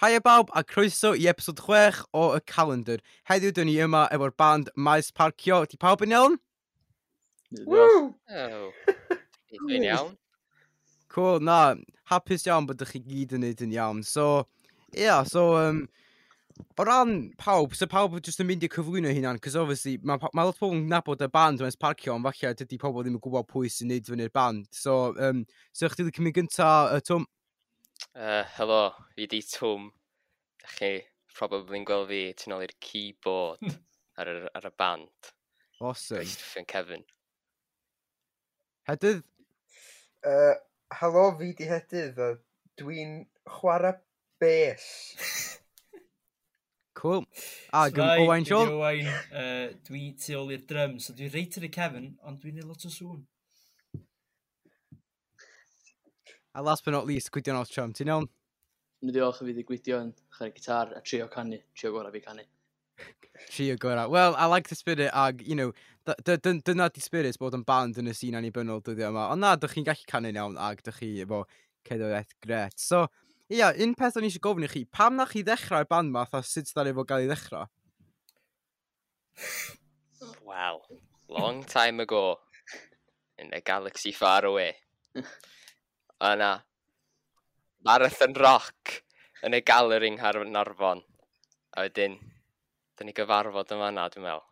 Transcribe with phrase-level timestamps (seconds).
[0.00, 3.02] Hai e bawb a croeso i episod 6 o y calendar.
[3.28, 5.58] Heddiw dyn ni yma efo'r band Maes Parcio.
[5.68, 6.36] Di pawb yn iawn?
[7.66, 8.06] Woo!
[8.32, 8.70] Oh.
[9.58, 10.14] Dwi'n iawn.
[11.12, 11.74] Cool, na.
[12.08, 14.00] Hapus iawn bod ych chi gyd yn neud yn iawn.
[14.00, 14.46] So,
[14.94, 15.82] ia, yeah, so, um,
[16.80, 20.46] o ran pawb, so pawb jyst yn mynd i cyflwyno hynna'n, cos obviously, mae ma
[20.48, 23.52] lot pobl yn nabod y band Maes Parcio, ond falle dydy pobl ddim yn gwybod
[23.52, 24.64] pwy sy'n neud fyny'r band.
[24.72, 25.44] So, um,
[25.76, 27.28] so chdi wedi cymryd gyntaf, uh, Tom,
[28.14, 29.90] Uh, helo, fi di Twm.
[30.60, 30.90] Da chi
[31.36, 33.78] probably'n gweld fi tu ôl i'r keyboard hmm.
[34.20, 35.32] ar, y, ar y band.
[35.80, 36.20] Awesome.
[36.20, 37.04] Christopher Kevin.
[38.88, 39.22] Hedydd?
[40.26, 40.54] Uh,
[41.00, 42.20] helo, fi di Hedydd.
[42.80, 43.16] Dwi'n
[43.48, 43.94] chwarae
[44.40, 44.84] bes.
[47.00, 47.24] cool.
[47.72, 48.74] A gym Owain Siol?
[48.76, 51.08] Owain, uh, dwi tu ôl i'r drums.
[51.08, 53.22] So dwi'n reit ar y Kevin, ond dwi'n ei lot o sŵn.
[56.54, 58.26] A last but not least, Gwydion Ostrom, ti'n iawn?
[59.04, 62.42] Yn diolch i fi Gwydion, chwer gitar a trio canu, trio gorau fi canu.
[63.50, 64.10] trio gorau.
[64.10, 65.72] Well, I like the spirit ag, you know,
[66.24, 69.28] dyna di spirit bod yn band yn y sîn annibynnol dyddiau yma.
[69.32, 71.44] Ond na, dych chi'n gallu canu'n iawn ag dych chi efo
[71.86, 72.78] cedwraeth gret.
[72.80, 73.06] So,
[73.50, 76.12] Ia, yeah, un peth o'n i eisiau gofyn i chi, pam na chi ddechrau'r band
[76.14, 77.66] ma, a sut ddaru efo gael ei ddechrau?
[80.46, 80.84] Well,
[81.26, 82.38] long time ago,
[83.38, 84.76] in a galaxy far away,
[86.20, 86.50] A na.
[87.84, 88.98] Marathon Rock
[89.46, 91.00] yn y galeri yng Ngharnarfon.
[91.72, 92.18] A wedyn,
[92.98, 94.44] da ni gyfarfod yma na, dwi'n meddwl.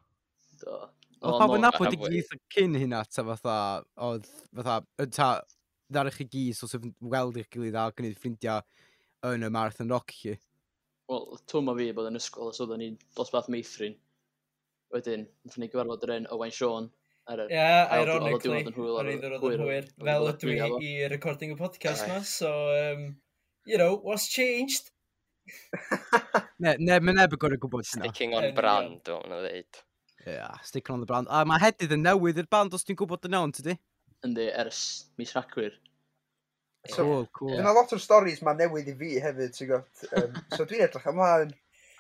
[0.63, 0.79] Do.
[1.19, 3.57] Oedd pawb yn nabod y gyd cyn hynna, ta fatha,
[4.07, 4.79] oedd, fatha,
[5.13, 5.29] ta,
[5.93, 8.65] ddarach chi gys os yw'n weld i'ch gilydd a gwneud ffrindiau
[9.29, 10.39] yn y Marathon Rock chi.
[11.09, 13.97] Wel, twm o fi bod yn ysgol, os oedden ni dosbarth meithrin.
[14.95, 16.89] Wedyn, wnaethon ni gyfarfod yr un Owain Sean,
[17.29, 19.89] ar Ie, yeah, ironically, yr un oedd yn hwyr.
[20.01, 23.11] Fel ydw i i recording y podcast ma, so, um,
[23.69, 24.89] you know, what's changed?
[26.65, 29.83] ne, ne, mae neb yn gorau gwybod sy'n Sticking on brand, o'n nhw ddeud.
[30.27, 31.29] Yeah, sticking on the brand.
[31.31, 33.77] A mae hedydd yn newydd i'r band os ti'n gwybod yn iawn, tydi?
[34.27, 34.81] Yndi, ers
[35.21, 35.77] mis rhagwyr.
[36.89, 37.55] So, cool, cool.
[37.57, 40.09] Dyna lot o'r storys mae newydd i fi hefyd, ti'n gwybod.
[40.21, 41.53] Um, so dwi'n edrych ymlaen.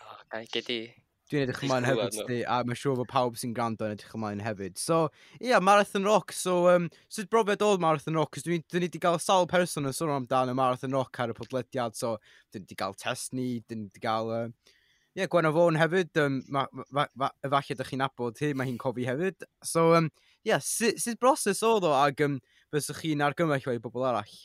[0.04, 0.80] O, gael gedi,
[1.28, 4.40] Dwi'n edrych ymlaen hefyd ti, a mae'n siŵr bod pawb sy'n gwrando yn edrych ymlaen
[4.40, 4.78] hefyd.
[4.80, 5.00] So,
[5.36, 6.32] ie, yeah, Marathon Rock.
[6.32, 8.30] So, um, sut brofiad oedd Marathon Rock?
[8.32, 11.98] Cos dwi'n dwi wedi cael sawl person yn sôn amdano Marathon Rock ar y podlediad.
[11.98, 12.14] So,
[12.48, 14.32] dwi'n wedi cael test ni, dwi'n wedi cael...
[14.32, 14.72] Ie, uh,
[15.20, 16.14] yeah, Gwenno Fôn hefyd.
[16.24, 19.44] Um, ma, ma, ma, efalle ydych chi'n abod hi, mae hi'n cofi hefyd.
[19.60, 20.10] So, ie, um,
[20.48, 22.40] yeah, sut, sut broses oedd o ag um,
[22.72, 24.36] bysych chi'n argymell o'i bobl arall?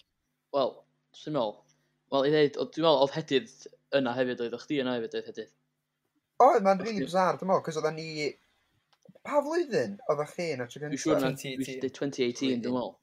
[0.52, 0.78] Wel,
[1.16, 1.60] dwi'n meddwl.
[2.12, 3.60] Wel, i ddeud, dwi'n meddwl oedd hedydd
[3.96, 5.60] yna hefyd, oedd o'ch di yna hefyd oedd hedydd
[6.44, 8.32] O, mae'n rili bizar, dwi'n meddwl, cos oedden ni...
[9.24, 10.92] Pa flwyddyn oeddech chi yn y tro gyntaf?
[10.92, 12.94] Dwi'n siŵr na 2018, dwi'n meddwl.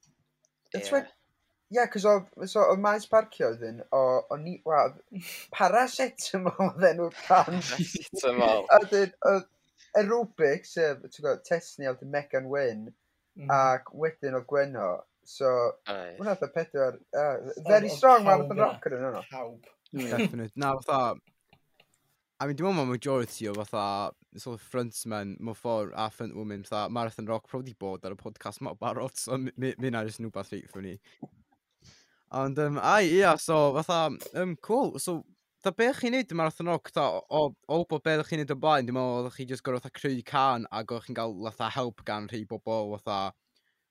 [0.76, 4.96] Ie, yeah, cos oedd so, o maes parcio oedd yn, o, o ni, wel,
[5.56, 7.60] paracetamol oedd enw'r can.
[7.70, 8.66] Paracetamol.
[8.78, 8.96] Oedd
[10.00, 13.54] aerobic, sef, ti'n gwybod, Tesni oedd Megan Wyn, mm.
[13.54, 14.90] ac wedyn oedd Gwenno,
[15.30, 15.50] So,
[15.86, 19.20] hwnna oedd y pedwar, uh, very strong man oedd yn rocker yn yno.
[19.30, 19.68] Pawb.
[19.92, 20.52] Definite.
[20.58, 21.14] Na, fatha,
[22.40, 26.62] I mean, dwi'n meddwl mae majority o fatha, sort of frontmen, mewn ffordd a frontwoman
[26.64, 30.30] fatha Marathon Rock probably bod ar y podcast ma'n barod, so mi na jyst yn
[30.30, 30.94] wbeth reit ni.
[32.40, 34.94] Ond, um, ai, ia, yeah, so, fatha, um, cool.
[35.04, 35.18] So,
[35.60, 38.56] da be chi'n neud y Marathon Rock, ta, o, o bod be chi'n neud o
[38.62, 41.68] blaen, dwi'n meddwl, oeddech chi jyst gorau fatha creu can, ac o'ch chi'n cael fatha
[41.76, 43.34] help gan rhai bobl, fatha,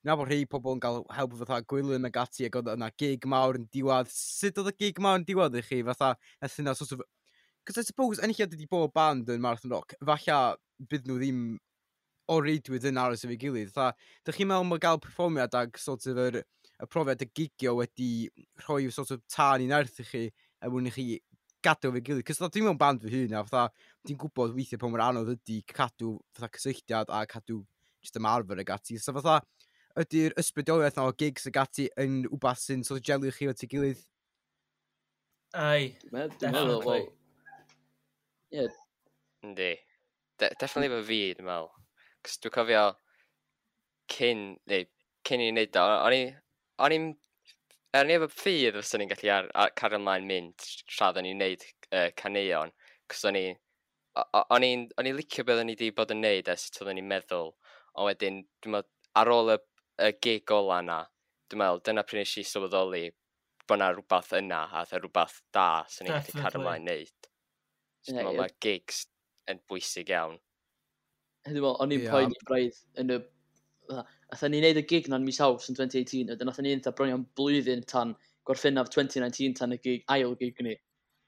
[0.02, 3.30] na bod rhai pobl yn cael help fatha gwylyn ac ati, ac oedd yna gig
[3.30, 4.10] mawr yn diwad.
[4.10, 7.06] Sut oedd y gig mawr yn diwad i chi, fatha, nes yna sort of
[7.66, 10.38] Cos I suppose, enilliad ydy bod band yn Marathon Rock, falla
[10.90, 11.42] bydd nhw ddim
[12.30, 13.72] o reidwyd yn aros efo'i gilydd.
[13.74, 13.90] Tha,
[14.26, 16.40] dych chi'n meddwl mae gael perfformiad ag sort of yr,
[16.80, 18.10] y profiad y gigio wedi
[18.64, 20.22] rhoi sort of tân i'n erth i chi
[20.62, 21.06] a mwyn i chi
[21.64, 22.26] gadw efo'i gilydd.
[22.30, 23.66] Cos dwi'n mewn band fy hun a fatha,
[24.08, 27.60] dwi'n gwybod weithiau pa mor anodd ydy cadw fatha cysylltiad a cadw
[28.00, 28.96] just ymarfer ag ati.
[28.96, 29.40] So fatha,
[30.00, 33.52] ydy'r ysbrydoliaeth na o gigs ag ati yn wbath sy'n sort of gelio chi o
[33.52, 34.06] ti gilydd?
[35.52, 35.96] Ai,
[36.38, 37.10] definitely.
[38.52, 38.68] Ie.
[39.46, 39.72] Yndi.
[40.38, 41.70] De definitely efo fi, dwi'n meddwl.
[42.26, 42.84] Cos dwi'n cofio
[44.10, 44.86] cyn, neu,
[45.28, 46.20] cyn i ni wneud o, o'n i,
[46.84, 47.08] o'n i'n,
[47.96, 50.66] er ni efo ffydd os o'n i'n gallu ar, ar, cario ymlaen mynd
[50.96, 52.74] rhaid o'n i'n neud uh, caneuon.
[53.10, 53.46] Cos o'n i,
[54.40, 57.02] o'n i'n, o'n i'n licio beth o'n i wedi bod yn neud ers oedd o'n
[57.02, 57.54] i'n meddwl.
[57.94, 58.92] Ond wedyn, dwi'n meddwl,
[59.22, 59.58] ar ôl y,
[60.08, 61.00] y gig ola yna,
[61.50, 63.06] dwi'n meddwl, dyna pryd nes i sylweddoli
[63.70, 67.29] bod yna rhywbeth yna a e rhywbeth da sy'n ni'n gallu cario ymlaen neud.
[68.06, 69.04] So yeah, mae gigs
[69.50, 70.38] yn bwysig iawn.
[71.46, 72.14] Dwi'n fel, o'n i'n yeah.
[72.14, 73.20] poen i braidd yn y...
[74.30, 77.82] Atha ni'n neud y gig na'n mis Aws yn 2018, wedyn atha ni'n bronio'n blwyddyn
[77.90, 78.14] tan
[78.46, 80.76] gorffennaf 2019 tan y gig, ail gig ni.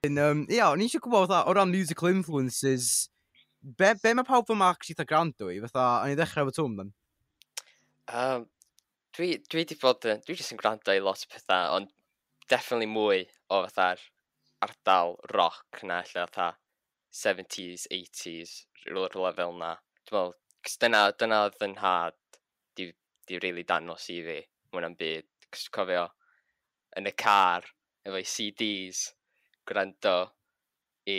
[0.06, 3.08] Yn, um, ia, o'n i eisiau gwybod fatha, o ran musical influences,
[3.62, 5.58] be, be mae pawb yma actually ta gwrando i?
[5.66, 6.94] Fatha, o'n i ddechrau efo twm dan?
[8.12, 8.46] Um,
[9.18, 11.92] dwi, dwi di bod yn, dwi jyst yn gwrando i lot o pethau, ond
[12.50, 14.02] definitely mwy o fatha'r
[14.62, 16.52] ardal rock na lle fatha
[17.12, 18.54] 70s, 80s,
[18.86, 19.74] rhywle fel na.
[20.08, 22.18] Dwi'n meddwl, cys dyna, dyna oedd yn had
[22.78, 22.88] di,
[23.28, 24.38] di really danos i fi,
[24.72, 25.28] mwyn am byd.
[25.52, 26.06] Cys cofio,
[26.96, 27.66] yn y car,
[28.08, 29.02] efo'i CDs,
[29.68, 30.16] gwrando
[31.08, 31.18] i,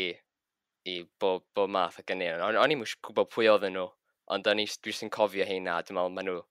[0.90, 2.32] i bob, bob math o gynnu.
[2.40, 3.86] O'n, on i'n gwybod pwy oedden nhw,
[4.34, 6.42] ond o'n i dwi'n cofio heina, dwi'n meddwl, maen nhw,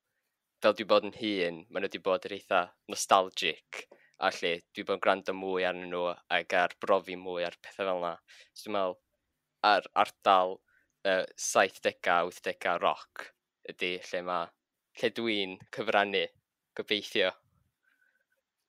[0.62, 2.62] fel dwi bod yn hun, maen nhw wedi bod yr eitha
[2.93, 3.87] nostalgic
[4.23, 6.05] a lle dwi bod yn gwrando mwy arnyn nhw
[6.37, 8.12] ac ar brofi mwy ar pethau fel yna.
[8.55, 9.00] So dwi'n meddwl,
[9.62, 10.59] ar ardal
[11.06, 13.29] uh, 70-80 roc
[13.70, 14.50] ydy lle mae
[15.00, 16.26] lle dwi'n cyfrannu
[16.79, 17.32] gobeithio.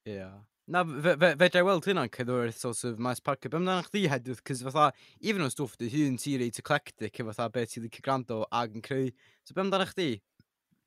[0.07, 0.17] Ie.
[0.17, 0.41] Yeah.
[0.65, 3.49] Na, fe, fe, fe weld hynna'n cydwyrdd sort of maes parcio.
[3.51, 7.33] Be amdana chdi hedwth, cys fatha, even o stwff dy hun ti reit eclectic efo
[7.33, 9.09] fatha beth ti'n licio gwrando ag yn creu.
[9.43, 10.21] So be amdana chdi?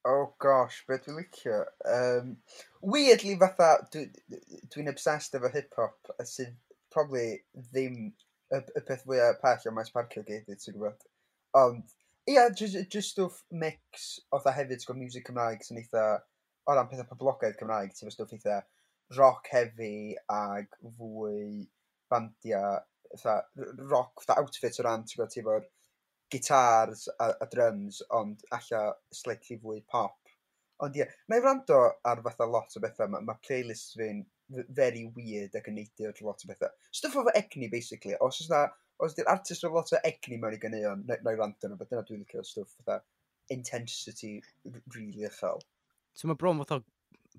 [0.09, 1.59] Oh gosh, beth dwi'n licio?
[1.93, 2.37] Um,
[2.81, 4.17] weirdly fatha, dwi'n
[4.73, 6.57] dwi obsessed efo hip-hop, sydd
[6.95, 8.15] probably ddim
[8.55, 11.07] y, y peth fwyaf pell o maes parcio gyd, ti'n gwybod.
[11.59, 11.95] Ond,
[12.31, 16.07] ia, just, just stwff mix o dda hefyd, ti'n music Cymraeg sy'n eitha,
[16.67, 18.61] o ran pethau poblogaidd Cymraeg, ti'n stwff eitha
[19.17, 21.67] rock heavy ag fwy
[22.11, 22.63] bandia,
[23.15, 23.41] eitha
[23.91, 25.73] rock, eitha outfit o ran, ti'n gwybod, ti'n gwybod,
[26.31, 30.19] gitars a, a drums, ond alla slightly fwy pop.
[30.83, 34.25] Ond ie, yeah, na i wrando ar fatha lot o bethau, mae ma playlists fi'n
[34.49, 36.73] very weird ac yn neidio drwy lot o bethau.
[36.95, 38.17] Stuff efo egni, basically.
[38.21, 38.67] Os oes na,
[39.03, 41.79] os di'r artist efo lot o egni mewn i ganeuon, na, na i rand yno,
[41.83, 43.01] dyna dwi'n licio stuff fatha
[43.51, 44.41] intensity
[44.95, 45.63] really uchel.
[46.15, 46.81] So mae bron fatha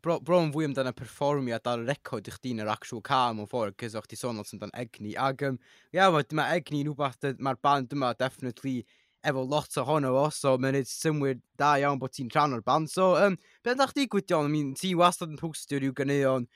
[0.04, 3.78] bro, bron fwy amdano perfformiad ar y record i chdi'n yr actual car mewn ffordd,
[3.82, 5.16] cys o'ch ti sôn lot amdano egni.
[5.18, 5.60] Ac um,
[5.96, 8.82] ia, yeah, mae egni yn rhywbeth, mae'r band yma definitely
[9.28, 12.92] efo lot ohono fo, so mae'n neud symwyr da iawn bod ti'n rhan o'r band.
[12.92, 14.44] So, um, beth ydych chi gwydio?
[14.46, 16.48] I mean, ti wastad yn postio rhyw ganeuon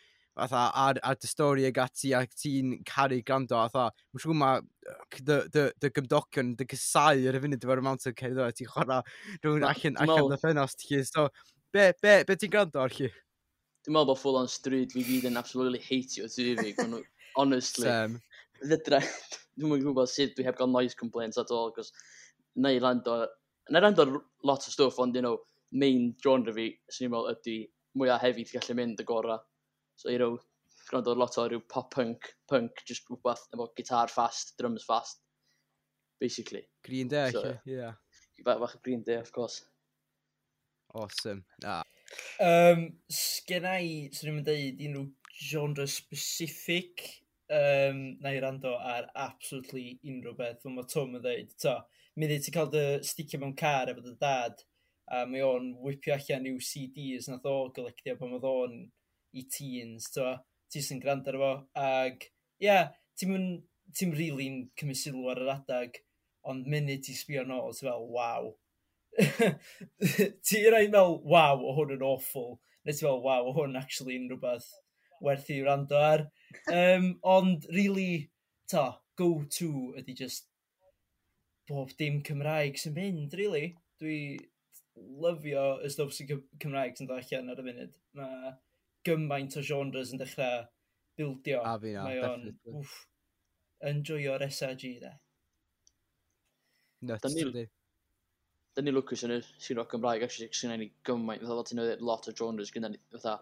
[0.41, 4.61] fatha, ar, ar dy stori ag ati ac ti'n caru gwrando, fatha, mae'n siŵr mae
[5.27, 9.01] dy, dy gymdogion, dy gysau ar y funud efo'r amount o cerdd a ti'n chwarae
[9.43, 11.27] rhywun allan, allan dy ffenast chi, so,
[11.73, 13.11] be, be, be ti'n gwrando ar chi?
[13.85, 16.73] Dwi'n meddwl bod full on stryd fi gyd yn absolutely heitio TV,
[17.39, 17.87] honestly.
[17.87, 18.17] Sam.
[18.61, 19.01] Fydra,
[19.57, 21.93] dwi'n mwyn gwybod sut dwi heb gael noise complaints at all, cos
[22.55, 23.23] na i rando,
[23.69, 24.07] na i rando
[24.45, 25.39] lot o stwff, ond, you know,
[25.71, 27.57] main genre fi, sy'n meddwl, ydy
[27.97, 29.41] mwyaf hefyd gallu mynd y gorau.
[30.01, 30.39] So, you know,
[30.89, 35.19] gwrando lot o ryw pop-punk, punk, just rhywbeth efo gitar fast, drums fast,
[36.19, 36.63] basically.
[36.83, 37.93] Green Day, so, yeah.
[38.43, 39.61] Bach, bach Green Day, of course.
[40.95, 41.43] Awesome.
[41.63, 41.83] Ah.
[42.41, 45.05] Um, Sgenna i, swn i'n dweud, unrhyw
[45.51, 47.03] genre specific
[47.53, 50.63] um, na i rando ar absolutely unrhyw beth.
[50.63, 51.75] Fel mae Tom yn dweud, to,
[52.17, 54.65] mi ddweud ti'n cael dy sticio mewn car efo dy dad,
[55.13, 58.75] a mae o'n whipio allan i'w CDs nath o golectio pan oedd o'n
[59.37, 60.33] i teens, to.
[60.71, 61.51] Ti sy'n gwrando ar fo,
[61.81, 62.25] ag,
[62.61, 63.63] ie, yeah, ti'n mynd,
[63.97, 65.99] ti'n rili'n cymryd sylw ar yr adag,
[66.47, 68.51] ond munud ti'n sbio nôl, ti'n fel, waw.
[70.47, 72.55] ti'n rhaid fel, waw, o hwn yn awful.
[72.85, 74.69] Neu ti'n fel, waw, o hwn actually yn rhywbeth
[75.21, 76.25] werth i wrando ar.
[76.71, 78.31] Um, ond, really,
[78.71, 80.47] ta, go-to ydy just
[81.69, 83.75] bob dim Cymraeg sy'n mynd, really.
[84.01, 84.17] Dwi
[85.21, 87.97] lyfio y stwff sy'n Cymraeg sy'n dod allan ar y funud.
[88.17, 88.55] Mae
[89.07, 90.65] gymaint o genres yn dechrau
[91.17, 91.61] bildio.
[91.65, 92.47] A fi na, Mae o'n
[93.89, 95.11] yn joio'r SRG de.
[97.09, 97.65] Nuts, dydy.
[98.77, 102.03] Dyn ni lwcus yn y sy'n roc Gymraeg, actually, sy'n ni gymaint, fatha, ti'n newid
[102.07, 103.39] lot o genres gyda ni, fatha,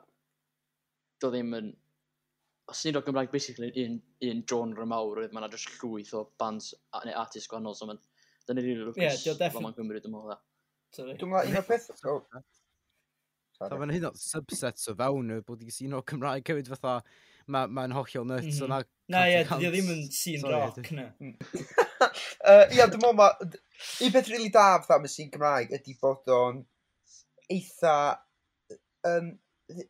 [1.21, 1.73] do ddim yn,
[2.71, 3.99] os ni'n roc Gymraeg, basically, un,
[4.29, 6.71] un genre mawr, oedd mae'na just llwyth o bands
[7.05, 7.99] neu artists gwahanol, so mae'n,
[8.47, 10.41] dyn ni'n rili lwcus, yeah, fel mae'n gymryd ymwneud.
[10.95, 11.91] Dwi'n meddwl, un o'r peth,
[13.59, 16.93] So mae'n hyn o subsets o fewn y bod i sy'n o Cymraeg hefyd fatha,
[17.51, 18.61] mae'n ma hollol nuts.
[18.61, 18.85] Mm -hmm.
[19.11, 21.09] Na, ie, dwi ddim yn sy'n rock, na.
[21.19, 21.33] Mm.
[22.77, 23.57] Ia, dwi'n meddwl,
[24.05, 26.61] un peth rili da fatha mae sy'n Cymraeg ydy bod o'n
[27.51, 27.97] eitha,
[29.11, 29.33] um,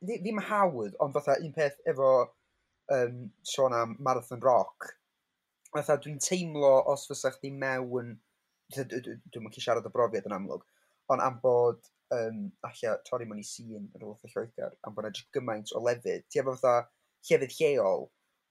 [0.02, 2.10] ddim hawdd, ond fatha un peth efo
[2.96, 3.22] um,
[3.54, 4.90] sôn am Marathon Rock,
[5.76, 8.16] fatha dwi'n teimlo os fysa chdi mewn,
[8.74, 10.66] dwi'n mynd i siarad o brofiad yn amlwg,
[11.14, 11.86] ond am bod
[12.16, 15.74] um, alla torri mewn i sîn yn rywbeth o Lloegr am bod yna jyst gymaint
[15.78, 16.26] o lefydd.
[16.30, 16.90] Ti efo fatha
[17.30, 18.06] llefydd lleol,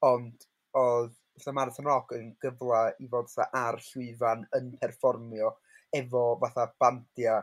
[0.08, 0.48] ond
[0.78, 5.54] oedd fatha Marathon Rock yn gyfle i fod fatha ar llwyfan yn perfformio
[5.96, 7.38] efo fatha bandia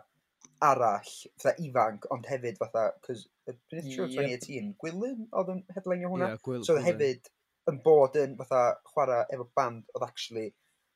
[0.65, 6.05] arall, fatha ifanc, ond hefyd fatha, cos dwi'n siŵr siwr 2018, Gwilym oedd yn headline
[6.07, 6.29] o hwnna.
[6.36, 7.31] Yeah, gwyl, so oedd hefyd
[7.72, 10.51] yn bod yn fatha chwarae efo band oedd actually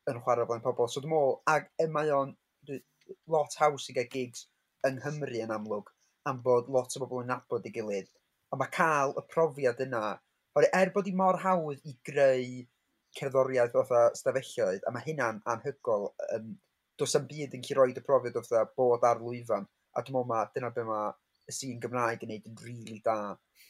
[0.09, 0.87] yn chwarae flaen pobl.
[0.89, 2.35] So dwi'n meddwl, ag e, mae o'n
[3.33, 4.45] lot haws i gael gigs
[4.87, 5.91] yng Nghymru yn amlwg
[6.29, 8.09] am bod lot o bobl yn nabod i gilydd
[8.53, 10.03] a mae cael y profiad yna
[10.57, 12.45] oherwydd er bod hi mor hawdd i greu
[13.19, 16.49] cerddoriaeth fatha stafelloedd a mae hynna'n anhygol, um,
[17.01, 20.17] does am byd yn gallu rhoid y profiad o fatha bod ar lwyfan a dwi'n
[20.17, 21.13] meddwl ma' dyna be mae
[21.49, 23.19] y sîn Gymraeg yn wneud yn rili really da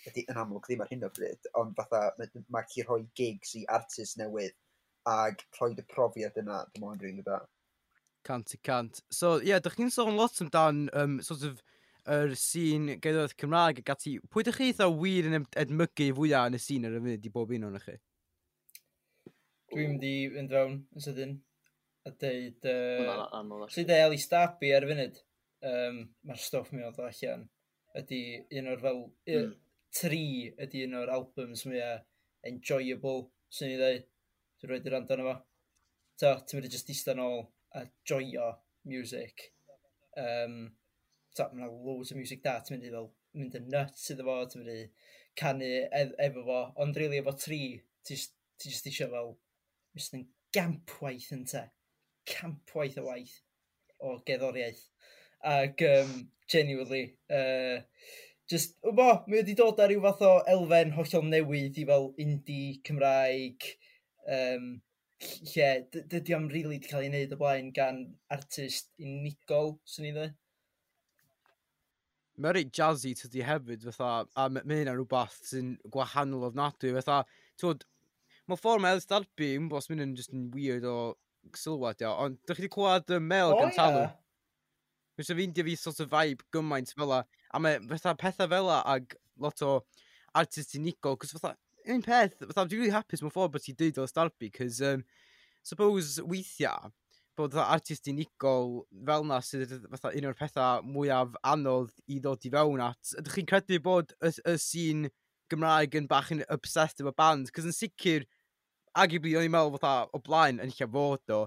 [0.09, 3.55] ydy yn amlwg ddim ar hyn o bryd ond fatha mae ma' gallu rhoi gigs
[3.59, 4.57] i artist newydd
[5.13, 7.39] ag rhoi y profiad yna dwi'n meddwl yn rili da.
[8.27, 9.01] Cant i cant.
[9.13, 11.61] So, ie, yeah, dych chi'n sôn lot amdan, um, sort of,
[12.09, 14.15] yr sîn gaidoedd Cymraeg ac ati.
[14.31, 17.31] Pwy ydych chi eitha wir yn edmygu fwyaf yn y sîn ar y funud i
[17.33, 17.95] bob un o'n chi?
[19.69, 21.35] Dwi'n mynd i fynd rawn yn sydyn
[22.09, 22.65] a deud...
[22.65, 25.19] Uh, Swy deud Ali Stabi ar y funud.
[25.69, 27.45] Um, Mae'r stwff mi oedd allan.
[27.99, 28.21] Ydy
[28.61, 29.03] un o'r fel...
[29.29, 29.57] Mm.
[29.89, 30.23] Tri
[30.61, 32.03] ydy un o'r albums mwyaf
[32.45, 33.23] enjoyable,
[33.53, 34.03] sy'n ei ddweud.
[34.59, 35.37] Dwi'n rhaid i'r rand arno fo.
[36.21, 37.41] Ta, ti'n mynd i just eistedd yn ôl
[37.75, 38.51] a joio
[38.85, 39.51] music.
[40.17, 40.71] Um,
[41.35, 44.39] so, mae'n loads o music da, ti'n mynd i fel mynd yn nuts iddo fo,
[44.49, 44.79] ti'n mynd i
[45.39, 45.69] canu
[46.01, 47.61] ef efo fo, ond rili really efo tri,
[48.05, 49.35] ti jyst eisiau fel,
[49.95, 51.67] just yn gampwaith yn te,
[52.29, 53.37] campwaith o waith
[54.03, 54.83] o gerddoriaeth.
[55.49, 56.13] Ac um,
[56.51, 57.79] genuinely, uh,
[58.49, 62.79] just, bo, mi wedi dod ar ryw fath o elfen hollol newydd i fel indie,
[62.87, 63.69] Cymraeg,
[64.27, 64.71] um,
[65.19, 68.03] lle dydy o'n rili really wedi cael ei wneud o blaen gan
[68.35, 70.27] artist unigol, swn i dde.
[72.39, 77.17] Mae'n reit jazzy tydi hefyd, fatha, a mae hynna rhywbeth sy'n gwahanol ofnadwy, fatha,
[77.59, 77.83] twod,
[78.47, 80.95] mae ffordd mae Elis Darby, yn bos mynd yn just yn weird o
[81.59, 84.05] sylwad, ia, ond dych chi wedi clywed y mel gan talw?
[85.19, 88.71] Mae eisiau fi'n fi sort of vibe gymaint fel a, a mae fatha pethau fel
[88.77, 89.73] ag lot o
[90.39, 91.57] artist unigol, cos fatha,
[91.93, 95.03] un peth, fatha, dwi'n really hapus mewn ffordd bod ti'n dweud o'r starbu, cos, um,
[95.65, 96.91] suppose, weithiau,
[97.39, 102.47] bod fatha artist unigol fel na sydd fatha un o'r pethau mwyaf anodd i ddod
[102.47, 103.13] i fewn at.
[103.21, 105.07] Ydych chi'n credu bod y, y sîn
[105.49, 107.49] Gymraeg yn bach yn obsessed efo band?
[107.55, 108.27] Cos yn sicr,
[108.93, 111.43] arguably, o'n i'n meddwl fatha o blaen yn lle fod o,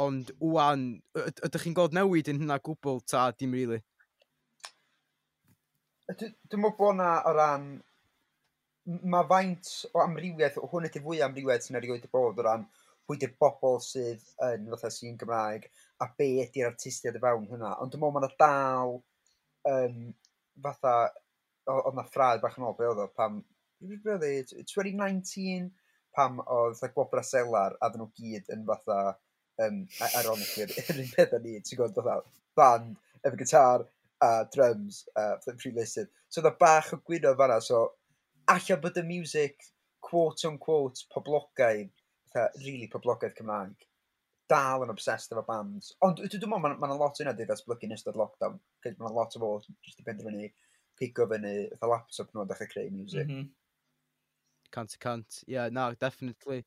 [0.00, 3.80] ond wwan, ydych chi'n gweld newid yn hynna gwbl ta dim rili?
[3.80, 3.86] Really?
[6.10, 7.66] Dwi'n meddwl bod na o ran
[8.90, 12.46] mae faint o amrywiaeth, o hwn ydy fwy o amrywiaeth sy'n erioed i bod o
[12.46, 12.66] ran
[13.06, 15.66] pwy ydy'r bobl sydd yn fatha sy'n Gymraeg
[16.02, 17.74] a be ydy'r artistiaid y fewn hynna.
[17.82, 18.96] Ond dwi'n meddwl mae yna dal
[19.70, 19.96] um,
[20.66, 20.94] fatha,
[21.74, 23.40] oedd yna ffraid bach yn ôl, be oedd o, pam,
[23.82, 25.90] 2019, e?
[26.16, 29.00] pam oedd fatha Gwobra Selar a nhw gyd yn fatha,
[29.66, 32.20] um, e-, ironically, yr un peth â ni, ti'n gwybod, fatha,
[32.58, 33.86] band, efo gitar,
[34.22, 36.10] a drums, a ffrilysydd.
[36.30, 37.88] So oedd bach o gwyno fanna, so
[38.50, 39.70] Alla bod y music
[40.02, 41.92] quote on quote poblogaidd,
[42.32, 43.86] fatha really poblogaidd Cymraeg,
[44.50, 45.92] dal yn obsessed efo bands.
[46.06, 48.58] Ond dwi dwi'n meddwl ma' ma' lot yna 'di ddatblygu yn ystod lockdown.
[48.82, 50.50] Cos mae'n lot o bobl jyst 'di penderfynu
[50.98, 53.28] pigo fyny fatha laptop nhw a dechrau creu music.
[53.28, 53.48] Mhm.
[54.74, 55.42] Cant y cant.
[55.48, 56.64] Ie, na, definitely.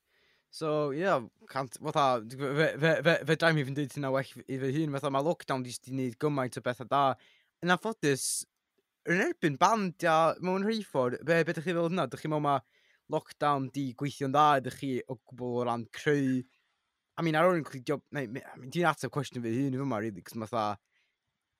[0.54, 4.44] So, ie, yeah, cant, fatha, fe, fe, fe, fe daim i fynd dweud hynna well
[4.46, 7.04] i fy hun, fatha mae lockdown jyst 'di wneud gymaint o bethau da.
[7.64, 8.28] Yn anffodus,
[9.12, 12.08] yn erbyn band, ia, mewn rhai ffordd, be, be ydych chi fel hynna?
[12.10, 12.58] Dych chi mewn ma
[13.12, 16.42] lockdown di gweithio'n dda, ydych chi o gwbl o ran creu...
[17.20, 18.00] I mean, ar ôl clidio...
[18.16, 20.66] Neu, I mean, dwi'n ateb cwestiwn fy hun yma, really, cos mae tha...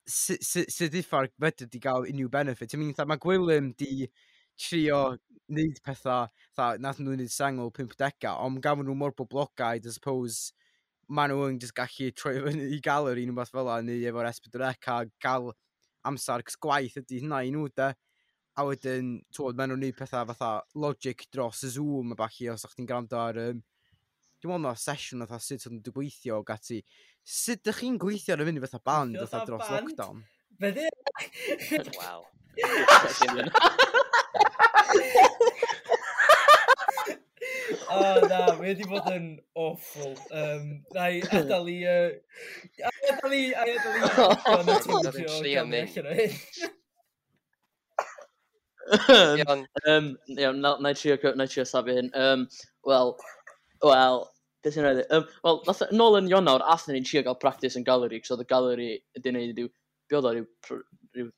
[0.04, 2.74] Sut iffa'r fedr di gael unrhyw benefit?
[2.74, 4.08] I mean, mae Gwilym di
[4.60, 5.00] trio
[5.50, 10.52] wneud pethau, tha, nath nhw'n wneud sengl 50 ond gafon nhw mor boblogaidd, I suppose,
[11.08, 13.84] maen nhw yn just gallu troi fyny i gael yr un o'n beth fel yna,
[13.88, 15.52] neu efo'r S4C a gael
[16.08, 17.88] amser, cys gwaith ydy hynna i nhw, de.
[18.54, 22.66] A wedyn, twod, maen nhw'n neud pethau fatha logic dros y Zoom a bachu, os
[22.68, 23.40] o'ch ti'n gwrando ar...
[23.50, 23.58] Um,
[24.44, 26.78] dwi'n meddwl na sesiwn fatha sut o'n nhw'n gweithio o gati.
[27.24, 29.90] Sut ydych chi'n gweithio ar y fynd fatha band fatha dros band?
[29.90, 30.18] lockdown?
[30.60, 30.86] Fydde...
[31.98, 32.20] Wow.
[37.90, 39.26] O, oh, na, mae wedi bod yn
[39.60, 40.14] awful.
[40.32, 41.76] Um, na i adael i...
[41.84, 42.10] Uh,
[42.90, 43.42] adael i...
[43.62, 44.06] Adael i...
[44.52, 44.78] Adael i...
[45.00, 45.56] Adael i...
[45.60, 46.28] Adael i...
[49.48, 52.10] um, um, iawn, na, na i trio, na i trio safi hyn.
[52.14, 52.48] Um,
[52.84, 53.14] Wel,
[53.84, 54.20] wel,
[54.64, 55.04] beth sy'n rhaid?
[55.14, 58.44] Um, Wel, e, nôl yn Ionawr, athyn ni'n trio gael practice yn galeri, cos oedd
[58.44, 59.72] y galeri ydy'n neud ydyw,
[60.10, 60.36] be oedd o,
[60.68, 61.32] rhyw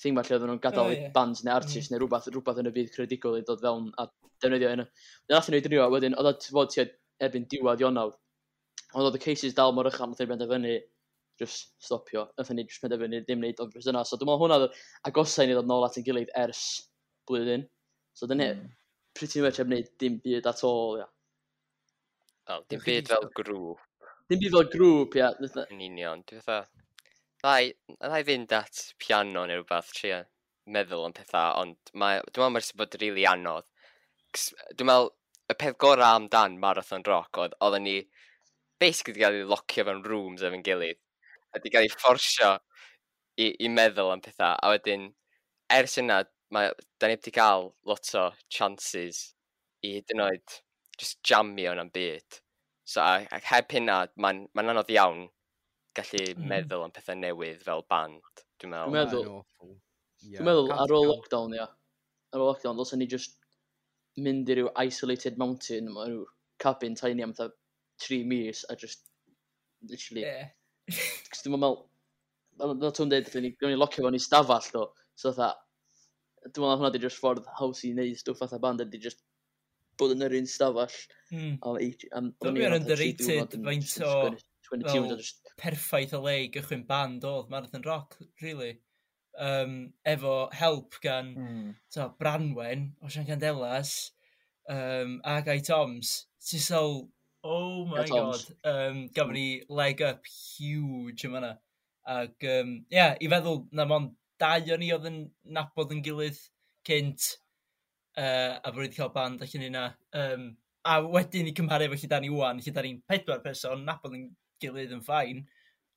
[0.00, 1.12] thing falle oedden nhw'n gadael oh, yeah.
[1.14, 1.94] bands neu artist mm.
[1.94, 4.08] neu rhywbeth, rhywbeth yn y byd credigol i dod fewn a
[4.42, 4.86] defnyddio hynny.
[5.28, 6.84] Dyna nath nhw i drio, wedyn, oedd o fod ti
[7.24, 8.16] erbyn diwad Ionawr,
[8.94, 10.74] ond oedd y cases dal mor ychan, nath nhw'n benderfynu
[11.40, 14.04] just stopio, nath nhw'n just benderfynu ddim wneud o'n yna.
[14.06, 16.64] So dwi'n meddwl hwnna oedd agosau ni ddod nôl at yn gilydd ers
[17.30, 17.66] blwyddyn.
[18.18, 18.70] So dyna mm.
[19.18, 21.10] pretty much heb wneud dim byd at all, ia.
[22.50, 23.90] Wel, dim byd fel grŵp.
[24.30, 25.30] Dim byd fel grŵp, ia.
[25.68, 26.83] Yn union, dwi'n fatha,
[27.44, 30.22] ddau, ddau fynd at piano neu rhywbeth, tria
[30.74, 33.66] meddwl am pethau, ond mae, dwi'n meddwl mae'n bod rili really anodd.
[34.34, 35.10] Dwi'n meddwl,
[35.52, 37.98] y peth gorau amdan Marathon Rock oedd, oedden ni
[38.80, 41.00] basically wedi cael ei locio fewn rooms efo'n gilydd.
[41.52, 42.54] A wedi cael ei fforsio
[43.36, 44.56] i, i meddwl am pethau.
[44.56, 45.10] A wedyn,
[45.76, 46.22] ers yna,
[46.54, 49.22] mae, da ni wedi cael lot o chances
[49.84, 50.58] i hyd yn oed
[50.96, 52.40] just jamio yn am byd.
[52.88, 55.26] So, ac heb hynna, mae'n ma anodd iawn
[55.98, 56.46] gallu mm.
[56.50, 58.90] meddwl am pethau newydd fel band, dwi'n meddwl.
[58.90, 59.72] Dwi'n meddwl,
[60.24, 60.40] yeah.
[60.40, 61.66] dwi'n meddwl ar ôl lockdown, ia.
[62.34, 63.36] Ar ôl lockdown, dylsyn ni just
[64.24, 66.24] mynd i ryw isolated mountain, mae rhyw
[66.62, 67.48] cabin tiny am ta
[68.06, 69.06] 3 mis, a just,
[69.90, 70.50] literally, yeah.
[71.30, 71.78] Cos dwi'n meddwl,
[72.80, 74.88] na ti'n dweud, dwi'n ni'n locio fo'n i stafall, do.
[75.18, 75.52] So, dda,
[76.48, 79.22] dwi'n meddwl hwnna di just ffordd haws i wneud stwff fatha band, di just
[80.00, 81.00] bod yn yr un stafall.
[81.30, 81.56] Mm.
[81.62, 83.90] Am, am, am, dwi'n am, am, meddwl, am, am, am, am, am,
[84.82, 88.78] am, am, am, perffaith o le i gychwyn band oedd Marathon Rock, really.
[89.34, 91.70] Um, efo help gan mm.
[91.90, 94.12] so, Branwen o Sian Candelas
[94.68, 96.26] um, a Guy Toms.
[96.44, 96.98] Ti'n sôl,
[97.42, 101.54] oh my Guy god, um, gafon ni leg up huge yma yna.
[102.14, 105.22] Ac, um, yeah, i feddwl na mon dau o'n i oedd yn
[105.56, 106.38] nabod yn gilydd
[106.84, 107.30] cynt
[108.18, 109.86] uh, a bod wedi cael band allan yna.
[110.20, 110.50] Um,
[110.84, 114.16] a wedyn i cymharu efo lle da ni wwan, lle da ni'n pedwar person, nabod
[114.18, 114.28] yn
[114.64, 115.44] gilydd yn ffain,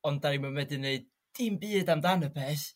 [0.08, 1.08] ond da ni'n medru gwneud
[1.38, 2.68] dim byd amdan y peth,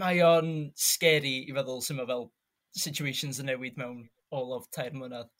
[0.00, 0.52] mae o'n
[0.88, 2.28] scary i feddwl sy'n fel
[2.84, 5.30] situations yn newid mewn all of 10 mlynedd.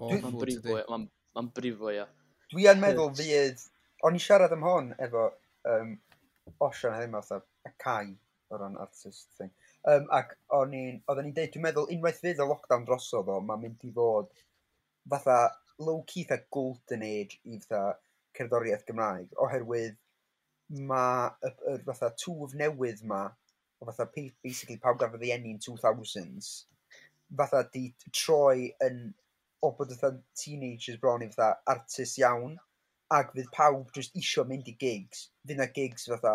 [0.00, 2.06] Mae'n brifo, mae'n ma brifo, ia.
[2.50, 3.62] Dwi yn meddwl fydd,
[4.06, 5.28] o'n i siarad am hon efo
[5.70, 5.94] um,
[6.66, 8.14] Osian heddiw mewn fatha, y cai
[8.50, 9.52] o ran artist thing.
[9.88, 13.38] Um, ac o'n i'n, oedden ni'n deud, dwi'n meddwl unwaith fydd y lockdown drosodd o,
[13.44, 14.32] mae'n mynd i fod
[15.12, 15.36] fatha
[15.88, 17.98] low-key fatha golden age i fatha
[18.38, 19.98] cerddoriaeth Gymraeg oherwydd
[20.90, 23.22] mae y, y, y fatha twf newydd ma
[23.80, 26.50] o fatha pe- basically pawb gafodd ei enni'n 2000s
[27.42, 29.02] fatha di troi yn
[29.62, 32.56] o bod fatha teenagers bron i fatha artist iawn
[33.16, 35.28] ac fydd pawb just isio mynd i gigs.
[35.46, 36.34] Fydd na gigs fatha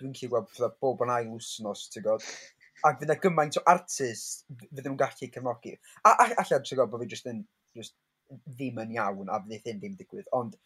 [0.00, 2.24] dwi'n gallu gweld fatha bob yn ail wsnos ti'n god,
[2.88, 5.76] ac fydd na gymaint o artist fydd nhw'n gallu cefnogi.
[6.02, 7.44] A, a alla ti'n god, bod fi just yn
[7.78, 7.96] just
[8.30, 10.30] ddim yn iawn a fydd hyn ddim digwydd.
[10.36, 10.56] Ond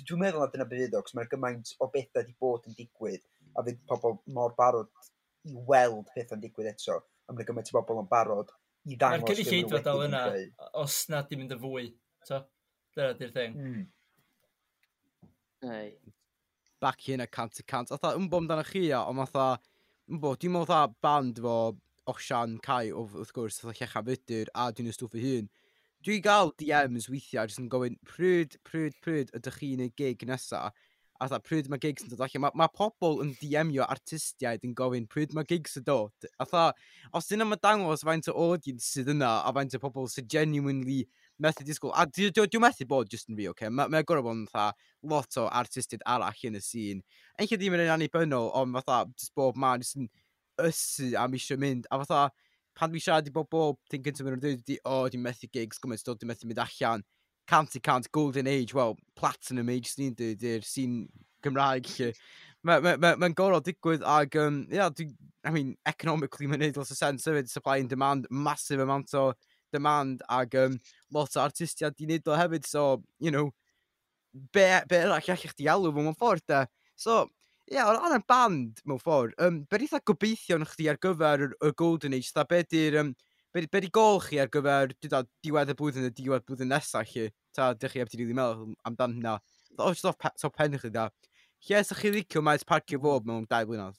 [0.00, 2.76] dwi'n meddwl na dyna beth fydd o, cos mae'r gymaint o bethau wedi bod yn
[2.78, 3.24] digwydd
[3.56, 4.90] a fydd pobl mor barod
[5.46, 7.00] i weld pethau'n digwydd eto.
[7.26, 8.52] A mae gymaint o bobl yn barod
[8.86, 9.26] i ddangos...
[9.28, 10.24] Mae'r cynulleidfa dal yna,
[10.82, 11.88] os na i'n mynd yn fwy.
[12.26, 12.42] So,
[12.96, 13.56] dyna di'r thing.
[13.62, 13.86] Mm.
[15.72, 15.90] Ei.
[16.82, 17.92] Back hyn a cant y cant.
[17.94, 19.48] Otha, yn bod amdano chi o, ond otha,
[20.10, 21.56] yn bod, dwi'n meddwl band fo
[22.10, 25.48] Osian Cai, wrth gwrs, otha Llecha Fydyr, a dwi'n y stwff ei hun.
[26.06, 30.68] Dwi gael DMs weithiau, jyst yn gofyn, pryd, pryd, pryd ydych chi'n ei gig nesa.
[31.18, 32.44] A dda, pryd mae gigs yn dod allan?
[32.44, 36.28] Mae ma pobl yn DMio artistiaid yn gofyn pryd mae gigs yn dod.
[36.38, 36.62] A dda,
[37.10, 41.00] os dyna mae dangos faint o audience sydd yna a faint o pobl sydd genuinely
[41.42, 41.90] methu disgwyl.
[41.98, 43.56] A dwi'n dwi, dwi methu bod just yn fi, oce?
[43.56, 43.74] Okay?
[43.74, 44.68] Mae'n ma gorau bod yn tha
[45.10, 47.02] lot o artistiaid arall yn y sîn.
[47.34, 50.06] Enllai ddim yn annibynnol, ond fatha, just bob man, jyst yn
[50.70, 51.90] ysu am eisiau mynd.
[51.90, 52.28] A fatha,
[52.76, 56.04] pan mi siarad i bobl, ti'n gyntaf yn dweud, o, oh, dwi'n methu gigs, gymaint
[56.06, 57.04] dod, dwi'n methu mynd allan.
[57.48, 61.04] Cant i cant, golden age, well, platinum age, sy'n dweud, i'r sy'n
[61.46, 61.90] Gymraeg.
[62.66, 65.08] Mae'n ma, ma, ma gorau digwydd, ag, um, yeah, dwi,
[65.46, 69.28] I mean, economically, mae'n neud lot o sens hefyd, supply and demand, massive amount o
[69.72, 70.80] demand, ag um,
[71.14, 72.88] lot o artistiad di wneud o hefyd, so,
[73.22, 73.52] you know,
[74.52, 76.64] be, be arall allech chi alw fo mewn ffordd, da.
[76.98, 77.26] So,
[77.66, 81.00] Ie, yeah, o ran y band, mewn ffordd, um, beth eitha gobeithio yn chdi ar
[81.02, 83.08] gyfer y Golden Age, da be di'r um,
[83.50, 87.08] be, be di gol chi ar gyfer da, diwedd y blwyddyn y diwedd blwyddyn nesaf
[87.10, 87.24] chi?
[87.56, 89.34] Ta, dych chi ebdi rili meddwl amdan hynna.
[89.80, 91.08] O, jyst off, off pen chi da.
[91.66, 93.98] Lle ysach chi licio maes parcio fob mewn dau blynedd?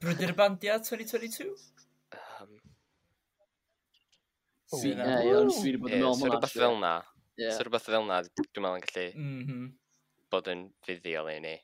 [0.00, 1.52] Brydyr bandia 2022?
[2.16, 2.56] Um,
[4.72, 6.16] Fi, ie, ie, ond fi wedi bod yn normal.
[6.16, 6.94] Ie, sy'n rhywbeth fel na.
[7.36, 7.50] Ie.
[7.52, 9.08] Sy'n rhywbeth fel na, dwi'n meddwl yn gallu.
[9.20, 9.62] Mhm
[10.32, 11.56] bod yn fuddiol i ni.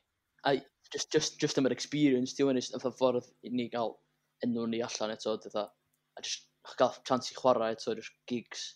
[0.47, 0.55] A
[0.93, 3.95] just, just, just am yr experience, diw'n is, e, fatha ffordd i ni gael
[4.45, 5.67] enw ni allan eto, fatha,
[6.17, 6.47] a just
[6.79, 8.67] gael chance i chwarae eto, just gigs.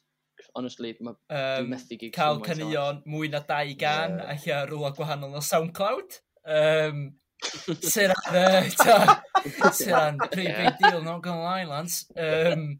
[0.57, 2.15] Honestly, mae um, dwi'n methu gigs.
[2.17, 4.31] Cael canion mwy na 200 yeah.
[4.33, 6.21] a lle rwla gwahanol o SoundCloud.
[6.43, 7.03] Um,
[7.43, 12.05] Sy'n rhan, sy'n rhan, pretty big deal, not gonna lie, Lance.
[12.15, 12.79] Um,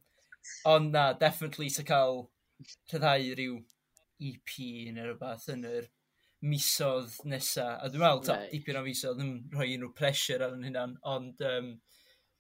[0.66, 2.22] ond na, definitely sy'n cael
[2.92, 3.58] rhyddhau rhyw
[4.30, 4.56] EP
[4.96, 5.90] neu rhywbeth yn yr
[6.44, 7.78] misodd nesa.
[7.80, 8.52] A dwi'n meddwl, right.
[8.52, 11.44] dipyn o misodd, ddim rhoi unrhyw pressure ar yn hynna'n, ond...
[11.50, 11.74] Um,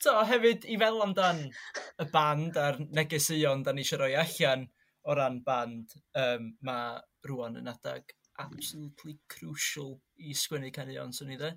[0.03, 4.67] to, hefyd, i fel amdan y band a'r negeseuon da ni eisiau rhoi allan
[5.07, 8.11] o ran band, um, mae rwan yn adag
[8.43, 11.51] absolutely crucial i sgwennu canion, swn i dde.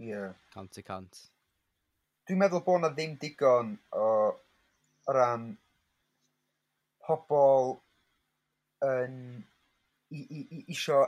[0.00, 0.10] Ie.
[0.10, 0.34] Yeah.
[0.54, 1.20] Cant i cant.
[2.24, 4.06] Dwi'n meddwl bod na ddim digon o,
[5.04, 5.50] o ran
[7.04, 7.74] pobl
[8.84, 9.18] yn
[10.10, 11.02] i, i, i isio...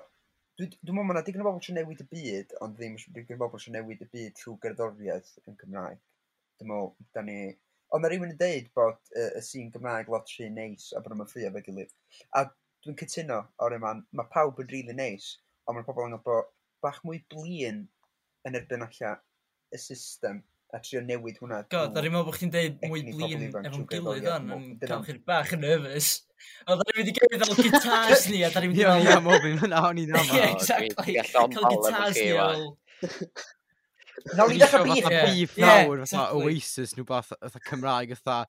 [0.57, 3.37] Dwi'n Dwi, meddwl mae yna digon o bobl sy'n newid y byd, ond ddim digon
[3.37, 5.99] o bobl sy'n newid y byd trwy gerddoriaeth yn Cymraeg.
[6.57, 7.39] Dwi'n meddwl, da ni...
[7.93, 11.13] Ond mae rhywun yn deud bod y, y sîn Gymraeg lot rhy neis a bod
[11.13, 11.93] nhw'n ffrio fe gilydd.
[12.33, 15.29] A dwi'n cytuno o'r yma, mae pawb yn rili really neis,
[15.67, 16.51] ond mae pobl yn gwybod
[16.85, 17.85] bach mwy blin
[18.49, 19.23] yn erbyn allan
[19.75, 20.41] y system
[20.75, 21.63] a trio newid hwnna.
[21.73, 25.21] God, a rwy'n meddwl bod chdi'n deud mwy blin efo'n gilydd o'n, yn cael chi'n
[25.29, 26.09] bach yn nervous.
[26.67, 29.05] O, ar i'n mynd i gael fel guitars ni, a ar i'n mynd i gael...
[29.05, 30.41] Ie, ie, mob mynd, a hwn i'n ama.
[30.41, 31.19] Ie, exactly.
[31.33, 32.67] Cael guitars ni fel...
[34.37, 35.05] Nawr ni dechrau beef.
[35.05, 38.47] Fatha beef nawr, fatha Oasis, nhw bath, fatha Cymraeg, fatha,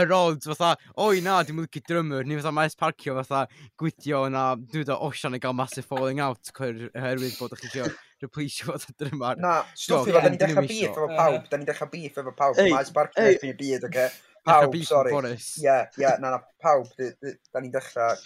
[0.00, 3.42] Y Rods, fatha, oi na, dim wylicio drymwyr, ni fatha maes parcio, fatha,
[3.80, 7.92] gwydio na, dwi'n dweud, osian i gael massive falling out, oherwydd bod ych chi eisiau
[8.24, 9.40] replace fod y drymar.
[9.42, 12.64] Na, stwff i, da ni'n dechrau beef efo pawb, da ni dechrau beef efo pawb,
[12.72, 14.08] maes parcio yn y byd, oce?
[14.48, 15.12] Pawb, sori.
[15.12, 15.52] Boris.
[15.60, 18.16] Ie, ie, na, na, pawb, da ni'n dechrau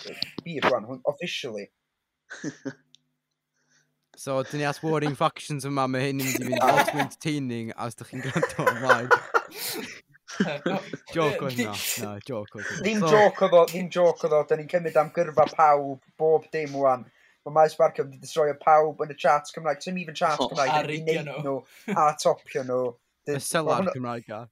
[0.46, 1.68] beef rwan, officially.
[4.24, 7.02] So, dyn ni as warring factions yma, mae hyn yn mynd i fynd lot mwy
[7.02, 9.10] entertaining as ydych chi'n gwrando ymlaen.
[11.16, 14.40] joke oedd na, na, joke oedd Ddim joke oedd o, ddim joc o ddo.
[14.48, 17.04] da ni'n cymryd am gyrfa pawb, bob dim wwan.
[17.44, 20.80] Mae Maes Barcom wedi destroio pawb yn y chat Cymraeg, sy'n even charts Cymraeg, a
[20.88, 21.56] neud nhw, nhw.
[21.92, 22.80] a topio nhw.
[23.28, 24.42] Y selar Cymraeg a.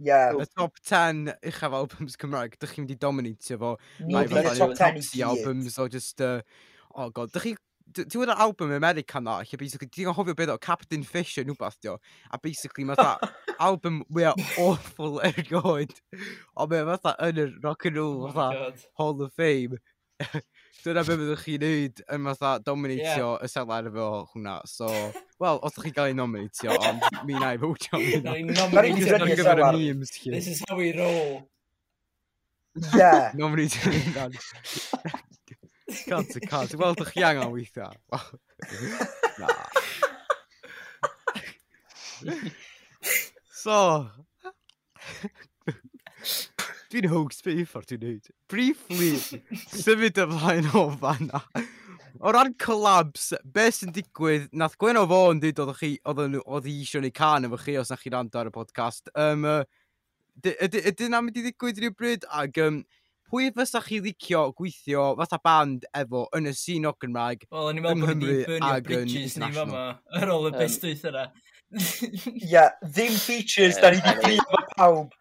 [0.00, 0.40] Yeah.
[0.40, 3.76] Y top 10 uchaf albums Cymraeg, dych chi'n mynd i dominatio fo.
[4.08, 5.22] Ni fydd y top 10 i gyd.
[5.28, 6.38] albums o just, uh,
[6.96, 7.58] oh god, dych chi
[7.94, 11.78] Ti'n gwybod album America na, lle basically, ti'n hofio beth o Captain Fish yn wbeth
[11.84, 11.96] dio,
[12.30, 15.94] a basically er mae ta album mwyaf awful erioed,
[16.56, 19.78] o mae fatha yn y rock and roll, oh fatha Hall of Fame.
[20.82, 24.58] Dyna beth byddwch chi'n neud yn fatha dominatio y selar efo hwnna.
[24.70, 24.88] So,
[25.42, 28.36] wel, os ydych chi'n cael ei nominatio, ond mi na i fwtio am hynna.
[28.52, 30.34] Nominatio ar gyfer y memes chi.
[30.34, 31.48] This is how we roll.
[32.94, 33.32] Yeah.
[33.38, 34.30] Nominatio hynna.
[35.88, 36.68] Cant y cant.
[36.72, 37.88] Dwi'n weld o'ch iango weithio.
[39.40, 39.48] Na.
[43.56, 43.78] So.
[46.92, 48.30] Dwi'n hoax pe ffordd dwi'n neud.
[48.52, 49.12] Briefly,
[49.72, 51.42] symud ymlaen o fanna.
[52.18, 56.24] O ran collabs, beth sy'n digwydd, nath Gwen o fo yn dweud oedd chi, oedd
[56.32, 59.12] nhw, oedd hi eisiau ni can efo chi os na chi rando ar y podcast.
[59.14, 59.62] Um, uh,
[60.38, 62.26] Ydy na mynd i ddigwydd rhywbryd?
[62.34, 62.82] Ac um,
[63.28, 67.80] pwy fysa chi licio gweithio fatha band efo yn y sîn o Gymraeg Wel, o'n
[67.80, 69.84] i'n meddwl bod ni'n burnio bridges ni fama
[70.20, 71.26] ar ôl y bestwyth yna.
[72.48, 75.18] Ia, ddim features, da ni wedi glir efo pawb.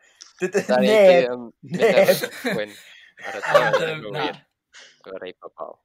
[0.84, 2.24] Neb, neb.
[2.46, 2.78] Gwyn,
[3.26, 4.39] ar y tîm, gwir.
[5.08, 5.76] Gwir ei pobol.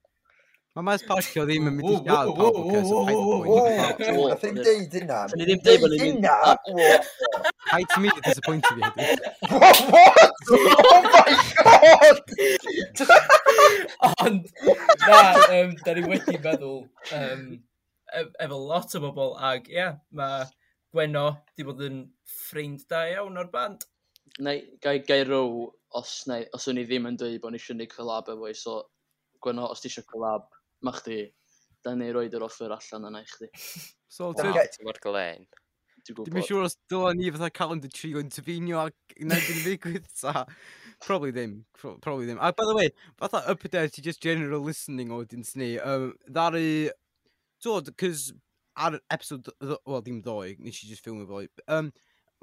[0.72, 3.80] Mae Maes Parcio ddim yn mynd i gael pawb o ces o paid o bwyn.
[4.30, 5.18] Nath i'n deud hynna.
[5.28, 6.36] Nath i'n deud hynna.
[7.66, 9.04] Paid to me to disappoint fi heddi.
[9.92, 10.22] What?
[10.48, 12.22] Oh my god!
[14.24, 14.48] Ond,
[15.02, 15.18] na,
[15.58, 16.80] um, da ni wedi meddwl
[17.18, 17.44] um,
[18.46, 20.48] efo lot o bobl ag, ia, yeah, mae
[20.96, 22.00] Gweno di bod yn
[22.38, 23.84] ffrind da iawn o'r band.
[24.40, 25.68] Neu, gai, gai row
[26.00, 28.56] os, neu, os o'n i ddim yn dweud bod ni eisiau ni collab efo i,
[28.56, 28.80] so
[29.44, 30.48] Gweno, os ti eisiau collab,
[30.86, 31.24] ma chdi,
[31.84, 33.50] da ni roed yr offer allan yna i chdi.
[34.12, 34.50] So, ti'n...
[34.52, 35.46] Wow, ti'n mor glen.
[36.04, 40.10] Dwi'n mynd siŵr os dyla ni fatha calendar tree o'n tyfinio ac wneud yn ddigwydd,
[40.20, 40.42] ta.
[41.00, 42.36] Probably ddim, probably ddim.
[42.36, 46.90] A by the way, fatha update to just general listening audience ni, um, ddaru...
[47.62, 48.32] Dod, cys
[48.76, 51.44] ar episode, wel, dim ddoi, nes i just ffilmio fo.
[51.72, 51.92] Um,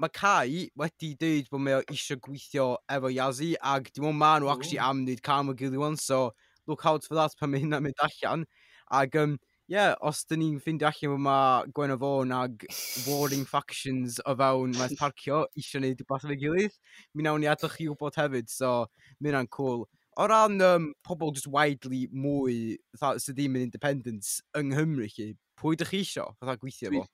[0.00, 4.40] mae Kai wedi dweud bod mae o eisiau gweithio efo Yazzie ac dim ond maen
[4.42, 6.30] nhw actually am wneud cam o gilydd wan, so
[6.70, 8.46] look out for that pan mae hynna'n mynd allan.
[8.90, 9.36] Ac um,
[9.70, 12.66] yeah, os dyn ni'n ffeindio allan bod mae Gwen Afon ag
[13.06, 16.74] warring factions o fewn maes Parcio eisiau gwneud rhywbeth efo'i gilydd,
[17.14, 18.72] mi nawn ni adlech chi wybod hefyd, so
[19.20, 19.86] mi na'n cool.
[20.18, 22.56] O ran um, pobl just widely mwy
[22.98, 25.30] sydd ddim yn independence yng Nghymru chi,
[25.60, 27.06] pwy ydych chi eisiau fatha gweithio fo?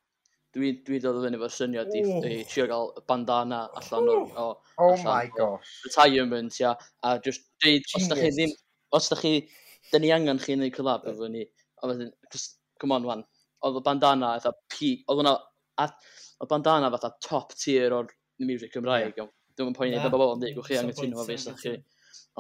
[0.57, 4.23] Dwi, dwi dod o fyny efo'r syniad i, i trio gael bandana allan o'r...
[4.33, 4.47] O,
[4.81, 5.75] oh allan my gosh.
[5.85, 6.73] Retirement, ia.
[7.05, 8.55] A just deud, os da chi ddim
[8.95, 9.35] os da chi,
[9.93, 11.45] da ni angen chi wneud collab efo ni,
[11.83, 12.13] a wedyn,
[12.81, 13.25] come on wan,
[13.65, 15.35] oedd y bandana eitha, peak, oedd hwnna,
[15.83, 18.11] oedd bandana fatha top tier o'r
[18.43, 19.33] music Cymraeg, yeah.
[19.57, 20.09] dwi'n poeni yeah.
[20.13, 21.75] bobl yn dweud, chi angen tuno fi, sy'n chi,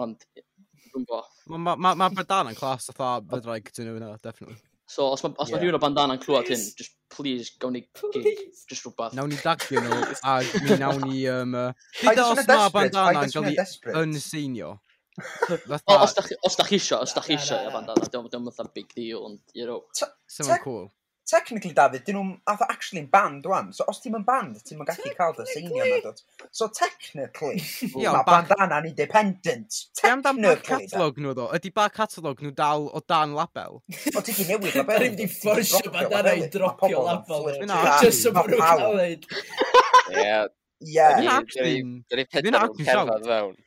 [0.03, 1.23] ond, dwi'n bo.
[1.53, 4.59] Mae ma, ma, ma bandana'n clas, a tha, fydd rhaid gytuno yna, definitely.
[4.87, 5.59] So, os mae yeah.
[5.59, 7.83] rhywun o bandana'n clywed hyn, just please, gawn ni
[8.15, 9.17] gig, just rhywbeth.
[9.19, 11.25] Nawn ni dagio nhw, a mi nawn ni...
[11.33, 14.77] Um, uh, Hyd os mae bandana'n gael ei unseinio,
[15.87, 18.93] O, os da chi isio, os da chi isio, ia fan dan, dwi'n mynd big
[18.95, 19.85] deal, ond, you know.
[20.29, 20.87] Seven cool.
[21.27, 24.79] Technically, David, dyn nhw'n atho actually yn band wan, so os ti'n yn band, ti'n
[24.79, 26.21] mynd gallu cael dy seinio yma, dod.
[26.55, 27.59] So, technically,
[27.97, 29.81] mae bandana'n independent.
[29.99, 30.63] Technically, David.
[30.69, 31.49] catalog nhw, ddo?
[31.59, 33.81] Ydy bar catalog nhw dal o dan label?
[34.13, 35.01] O, ti'n gyn newid label.
[35.03, 37.51] Rwy'n di fforsio bandana i dropio label.
[38.05, 39.19] Just so bod nhw'n cael ei.
[40.15, 40.41] Ie.
[40.87, 41.11] Ie.
[41.11, 41.79] Dwi'n actually,
[42.13, 43.59] dwi'n pedal yn cerdded fewn.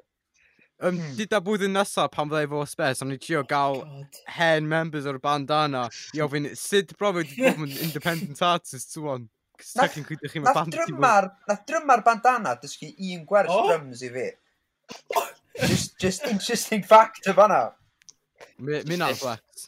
[0.82, 1.16] Um, hmm.
[1.20, 4.04] Dyda blwyddyn nesaf pan fyddai fo spes, ond i trio oh, gael oh,
[4.38, 5.82] hen members o'r band anna
[6.16, 9.28] i ofyn sut brofi wedi bod yn independent artist swan.
[9.60, 13.66] Technically, ydych chi'n band drymar, Nath drymar bandana dysgu un gwers oh?
[13.68, 14.30] drums i fi.
[15.68, 17.60] just, just interesting fact o fanna.
[18.64, 19.68] Mynd ar flex.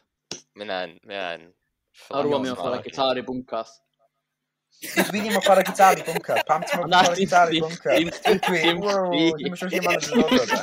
[0.56, 1.48] Mynd an, mynd an.
[2.16, 3.76] Arwan mi o'n chwarae gitar i bwmcath.
[4.82, 6.40] Dwi ddim yn chwarae gitar i bunker.
[6.48, 7.94] Pam ti'n mynd chwarae gitar i bwnca?
[7.94, 8.02] Dwi
[9.38, 10.62] ddim yn siŵr sy'n mynd yn ddod o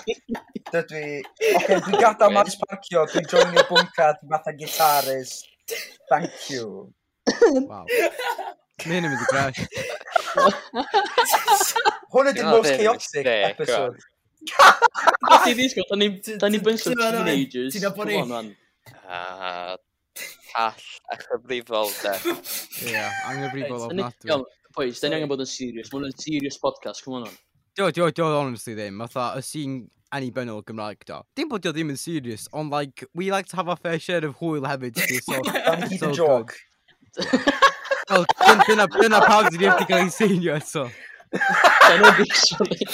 [0.73, 1.13] Dydw i...
[1.55, 5.47] Oce, dwi'n gadael mas parcio, dwi'n joinio bunker, dwi'n fatha gitarist.
[6.11, 6.67] Thank you.
[7.69, 7.87] Wow.
[8.89, 9.61] Mae'n mynd i crash.
[12.13, 13.99] Hwn ydy'r most chaotic episode.
[15.29, 17.73] Nes i ddisgwyl, da ni'n bunch o teenagers.
[17.77, 18.43] Ti'n abonnu?
[19.09, 19.77] Ah,
[20.53, 20.75] call
[21.13, 22.15] a chyfrifol, de.
[22.87, 24.41] Ie, yeah, anghyfrifol ofnadwy.
[24.77, 25.93] Poes, da ni angen bod yn serious.
[25.93, 27.39] Mae'n serious podcast, come on on.
[27.79, 29.01] Dio, dio, dio, honestly ddim.
[29.07, 29.79] Fatha, y sy'n
[30.15, 31.21] annibynnol Gymraeg do.
[31.37, 34.25] Dim bod dio ddim yn serious, ond like, we like to have our fair share
[34.27, 34.99] of hwyl hefyd.
[35.25, 35.43] So,
[36.01, 36.57] so joke.
[38.09, 38.25] Wel,
[38.69, 40.89] dyna pawb sydd wedi cael ei seinio eto.
[41.35, 42.89] Da'n nhw'n ddiwsio ni.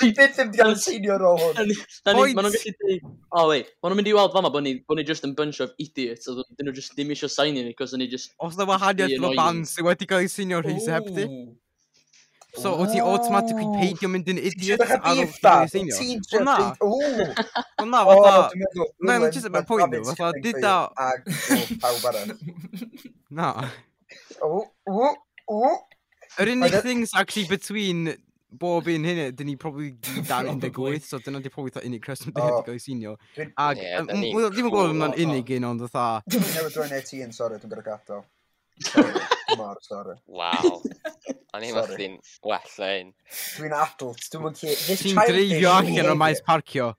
[0.00, 1.72] Fi byth yn diolch senior o hwn.
[2.06, 4.66] Da'n ni, maen nhw'n gallu dweud, o wei, Ma nhw'n mynd i weld fama bod
[4.66, 7.60] ni, bod ni just yn bunch of idiots, oedd dyn nhw just ddim eisiau sign
[7.60, 8.34] i ni, cos ni just...
[8.44, 11.28] Os na wahaniaeth fo band sydd wedi cael ei senior rhys heb di.
[12.54, 15.96] So, o ti automatically peidio mynd yn idiot ar ôl ti'n ei seinio?
[15.98, 16.84] Ti'n just...
[16.84, 18.34] Wel na, fatha...
[19.02, 20.94] Mae'n just about point nhw, fatha, did that...
[20.94, 22.30] Ag, o, pawb arall.
[23.40, 23.50] Na.
[24.46, 25.10] O, o,
[25.50, 25.72] o,
[26.42, 28.14] Yr unig e- things actually between
[28.54, 29.92] bob un hynny, dyn ni probably
[30.30, 33.16] dan 18, so dyna di probably unig creswm dyn ni wedi cael ei sinio.
[33.66, 36.22] Ac, wel, ddim yn gwybod am na'n unig un ond fatha.
[36.30, 38.24] Dwi'n newid rwy'n 18, sorry, dwi'n gorau gadael.
[39.58, 40.16] Mor, sorry.
[40.26, 40.82] Waw.
[41.54, 43.12] A i'n mae chdi'n well ein.
[43.54, 44.86] Dwi'n adult, dwi'n mwyn cyd.
[45.02, 46.92] Ti'n dreifio allan o'r maes parcio.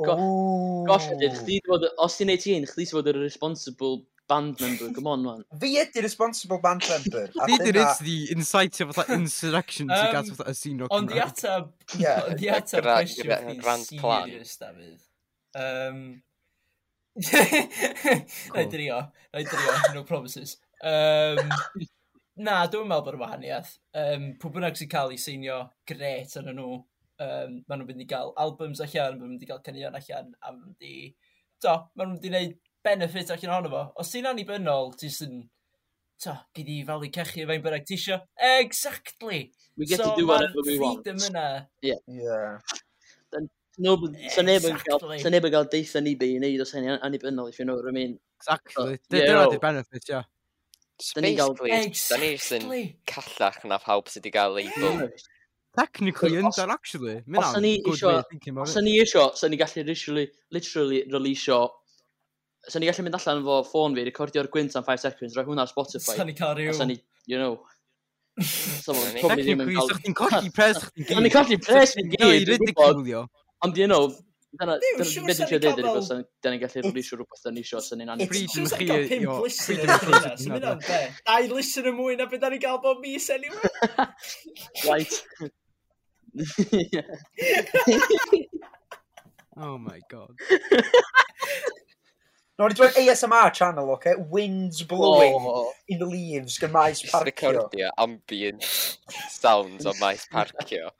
[0.00, 5.08] Gosh, ydyn, chdi fod, os ti'n 18, chdi ti'n bod yr responsible band member, come
[5.12, 5.44] on, man.
[5.60, 7.26] Fi ydy responsible band member.
[7.34, 10.98] Fi ydi rhaid di incitio fatha insurrection um, tuag at fatha y sîn o Cymraeg.
[10.98, 12.22] Ond di atab, yeah.
[12.28, 13.34] ond di atab question
[13.64, 15.02] fi serious, Dafydd.
[15.54, 16.00] Um,
[17.14, 18.96] Rai drio,
[19.32, 20.56] rai drio, no promises.
[20.82, 21.52] Um,
[22.34, 23.76] na, dwi'n meddwl bod y wahaniaeth.
[23.94, 26.80] Um, pwy bynnag sy'n cael ei seinio gret yn nhw,
[27.22, 30.34] um, maen nhw'n mynd i gael albums allan, maen nhw'n mynd i gael caneuon allan,
[30.40, 30.96] a maen nhw'n mynd i...
[31.62, 33.82] Do, maen nhw'n mynd i wneud benefit allan ohono fo.
[34.02, 35.42] Os ti'n annibynnol, ti'n sy'n...
[36.24, 38.20] Ta, gyd i falu cechu fe'n bynnag ti isio.
[38.38, 39.40] Exactly!
[39.76, 41.04] We get so, to do whatever we want.
[41.04, 41.66] So, yna.
[41.82, 41.98] Yeah.
[42.06, 42.58] yeah.
[43.82, 43.96] No,
[44.30, 46.94] so neb yn cael, so neb yn cael deitha ni be i wneud os hynny
[46.94, 48.18] annibynnol, if you know what I mean.
[48.38, 49.00] Exactly.
[49.10, 50.22] Dyna di benefit, ia.
[50.94, 52.68] Basically, da ni sy'n
[53.10, 55.08] callach na pawb sydd wedi cael label.
[55.74, 57.16] Technically, ynddo'n actually.
[57.34, 58.12] Os o'n ni isio,
[58.62, 61.58] os o'n i isio, os ni gallu literally, literally releasio
[62.68, 65.62] Sa'n ni gallu mynd allan fo ffôn fi, recordio'r gwynt am 5 seconds, rhoi hwnna
[65.66, 66.18] ar Spotify.
[66.18, 66.74] Sa'n ni cael rhyw...
[66.76, 66.98] Sa'n ni,
[67.30, 67.54] you know...
[68.42, 69.90] Sa'n ni ddim yn cael...
[69.90, 71.10] Sa'n ni'n colli pres chdi'n.
[71.12, 72.46] Sa'n ni'n colli pres chdi'n gyd.
[73.64, 74.04] Ond, you know,
[74.54, 76.10] Dyna, dyna, beth eisiau dweud ydy, bod
[76.44, 78.30] da ni'n gallu rwblisio rhywbeth da ni eisiau, sy'n ni'n anodd.
[78.30, 78.86] Freedom chi,
[79.24, 79.32] yo.
[79.50, 81.00] Freedom chi.
[81.26, 83.58] Dau listener mwy na beth da ni'n gael bob mis, anyway.
[84.86, 85.10] Right.
[89.56, 90.34] oh my god.
[92.56, 94.12] No, wedi dweud ASMR channel, oce?
[94.12, 94.14] Okay?
[94.30, 95.72] Winds blowing oh.
[95.88, 97.10] in the leaves gan maes parcio.
[97.10, 98.62] Just recordio ambient
[99.28, 100.92] sounds o maes parcio.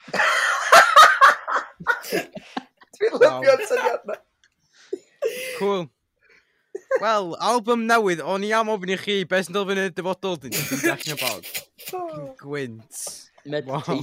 [2.99, 4.19] Dwi'n lyfio'r syniad na.
[5.61, 5.87] Cool.
[6.99, 10.59] Wel, album newydd, o'n i am ofyn i chi beth sy'n dylfyn y dyfodol dyn
[10.59, 11.33] ni'n dachyn o.
[12.43, 13.07] Gwynt.
[13.47, 14.03] Meditation.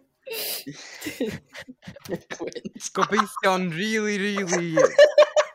[2.38, 2.92] Gwynt.
[2.94, 4.76] Gobeithio'n really, really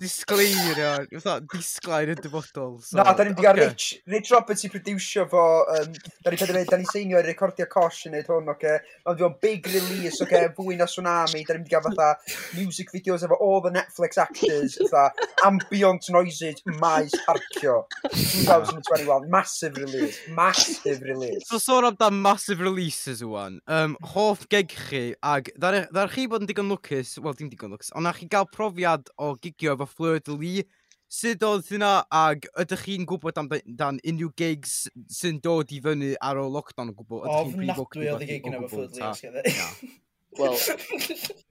[0.00, 0.90] disgleirio,
[1.22, 2.76] fatha disglair y dyfodol.
[2.84, 3.68] So, Na, da ni'n wedi gael okay.
[3.70, 7.66] Rich, Rich Roberts i producio fo, um, da ni'n wedi da ni'n seinio i recordio
[7.72, 8.74] cosh yn neud hwn, oce.
[8.76, 8.96] Okay?
[9.08, 10.50] Ond fi'n big release, oce, okay?
[10.58, 12.10] fwy na tsunami, da ni'n wedi gael fatha
[12.58, 17.78] music videos efo all the Netflix actors, fatha ambient noises, maes parcio,
[18.12, 21.48] 2021, massive release, massive release.
[21.48, 26.52] So sôn amdan massive releases ywan, um, hoff geg chi, ag ddar chi bod yn
[26.52, 30.20] digon lwcus, wel dim digon lwcus, ond na chi gael profiad o gigio efo Fleur
[30.20, 30.66] de Lis.
[31.06, 36.16] Sut oedd hynna ag ydych chi'n gwybod am dan unrhyw gigs sy'n dod i fyny
[36.18, 37.22] ar ôl lockdown o gwbl?
[37.30, 39.42] Ofnadwy oedd y gig yn efo Fleur de Lis gyda.
[40.40, 40.56] Wel...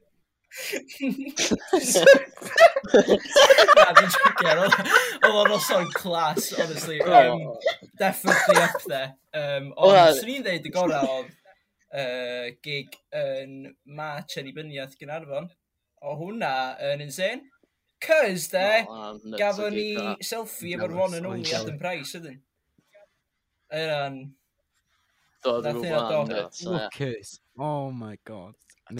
[3.76, 7.02] Na, fi'n tricio'r oedd o'n noson clas, honestly.
[7.02, 7.41] Um,
[8.00, 9.10] definitely up there.
[9.36, 11.34] Um, ond, well, swn i'n dweud y gorau oedd
[11.95, 13.52] uh, gig yn
[14.00, 15.52] March yn i byniaeth Gynarfon.
[16.06, 16.54] O hwnna
[16.93, 17.43] yn insane.
[18.03, 22.41] Cys, de, oh, gafon ni selfie efo'r one and only Adam Price, ydyn.
[23.73, 24.19] Yna'n...
[25.45, 26.62] Dod yn rhywbeth.
[26.95, 27.39] Cys.
[27.58, 28.55] Oh my god.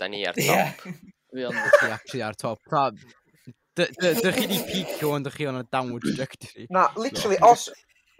[0.00, 0.82] Da ni ar top.
[1.30, 2.60] Fi ond chi actually ar top.
[3.76, 6.66] Dych chi di pico ond dych chi on a downward trajectory.
[6.70, 7.68] Na, literally, os...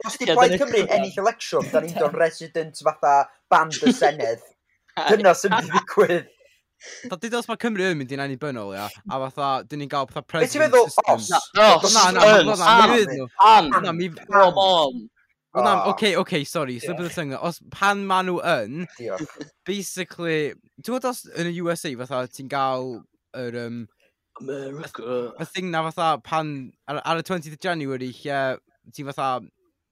[0.04, 4.44] Os di Plaid Cymru ennill election, da ni'n dod resident fatha band y Senedd.
[5.10, 6.28] Dyna sy'n digwydd.
[7.10, 8.86] Da di os mae Cymru yn mynd i'n annibynnol, ia?
[9.10, 11.28] A fatha, dyn ni'n gael fatha president ti'n meddwl, os?
[11.28, 12.68] Os, na, na, na, na,
[13.60, 13.92] na,
[15.52, 17.34] na, na, oce, oce, sorry, slip of the tongue.
[17.34, 18.86] Os pan ma nhw yn,
[19.66, 23.00] basically, ti'n gwybod os yn y USA fatha ti'n gael
[23.36, 23.58] yr...
[23.66, 23.80] Um,
[24.40, 25.34] America.
[25.36, 28.38] Y thing na fatha pan, ar, ar y 20th of January, lle
[28.94, 29.32] ti'n fatha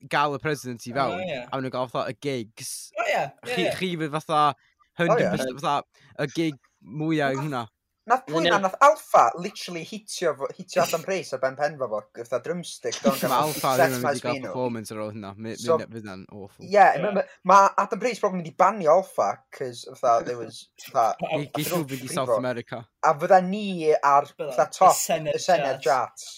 [0.09, 2.73] gael y president i fewn, oh, a maen nhw'n gael fatha y gigs.
[2.95, 3.77] Oh, yeah, yeah, yeah.
[3.77, 4.55] Chi fydd fatha,
[5.03, 5.83] 100% fatha,
[6.23, 7.67] y gig mwyaf nath, hwnna.
[8.09, 12.01] Nath pwy na, nath Alfa literally hitio, hitio Adam Price ar ben pen fo fo,
[12.17, 12.97] gyda drumstick.
[13.05, 16.65] Mae Alfa ddim yn mynd i gael performance ar ôl hynna, fydd hynna'n awful.
[16.65, 17.13] Ie,
[17.53, 20.65] mae Adam Price probably mynd i banio Alfa, cys fatha, there was...
[21.59, 22.81] Geisio fynd i South America.
[23.05, 26.31] A fydda ni ar fatha top y Senedd Jats.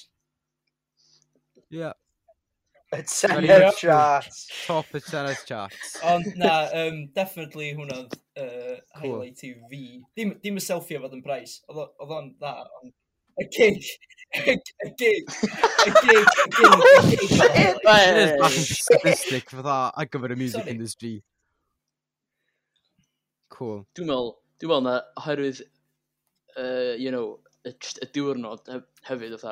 [1.70, 1.92] Ie.
[2.92, 4.48] Y tennis charts.
[4.66, 5.96] Top y tennis charts.
[6.02, 8.00] Ond na, um, definitely hwnna
[8.36, 9.82] uh, highlight i fi.
[10.18, 12.90] Dim, dim y selfie efo yn price, oedd o'n dda, ond
[13.38, 13.86] y gig,
[14.34, 15.36] y gig, y gig,
[15.86, 16.34] y gig.
[17.90, 20.74] Oh, that is bach yn statistic for that ar gyfer y music Sorry.
[20.74, 21.14] industry.
[23.54, 23.84] Cool.
[23.94, 25.62] Dwi'n meddwl, dwi'n meddwl na, oherwydd,
[26.58, 27.38] uh, you know,
[27.70, 28.66] y diwrnod
[29.06, 29.46] hefyd, oedd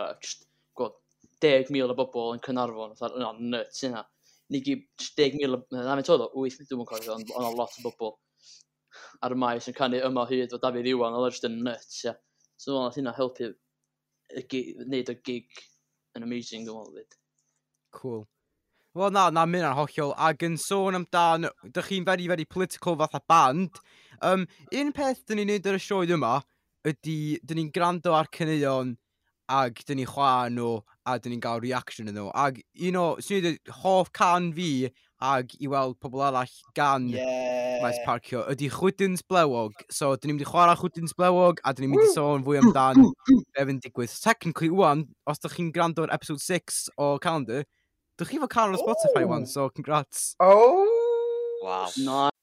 [1.45, 4.05] 10,000 o bobl yn Cynarfon, oedd yna nuts yna.
[4.53, 7.85] Ni gyd 10,000, na fe toedd o 8, dwi'n mwyn cofio, ond oedd lot o
[7.85, 8.17] bobl
[9.25, 12.15] ar y maes yn canu yma hyd o Dafydd Iwan, oedd just nuts, ia.
[12.57, 13.53] So dwi'n meddwl hynna helpu
[14.87, 15.63] wneud y gig
[16.17, 17.19] yn amazing, dwi'n meddwl.
[17.95, 18.27] Cool.
[18.99, 20.15] Wel na, na, mynd ar hollol.
[20.17, 23.79] Ac yn sôn amdan, dych chi'n very, very political fatha band.
[24.25, 26.39] Um, un peth dyn ni'n neud ar y sioed yma
[26.89, 28.97] ydy, dyn ni'n gwrando ar cyneuon
[29.49, 32.29] ag dyn ni'n chwa nhw a dyn ni'n gael reaction yn nhw.
[32.37, 34.89] Ag un o, sy'n dweud, hoff can fi
[35.25, 37.81] ag i weld pobl arall gan yeah.
[37.83, 39.75] maes parcio ydy chwydins blewog.
[39.91, 42.61] So, dyn ni'n mynd i chwarae chwydins blewog a dyn ni'n mynd i sôn fwy
[42.63, 44.15] amdan be fy'n digwydd.
[44.23, 47.65] Technically, wwan, os ydych chi'n gwrando ar episode 6 o calendar,
[48.21, 49.31] dych chi fod can ar Spotify oh.
[49.33, 50.35] wwan, so congrats.
[50.45, 50.85] Oh!
[51.63, 51.89] Wow.
[51.97, 52.38] Nice.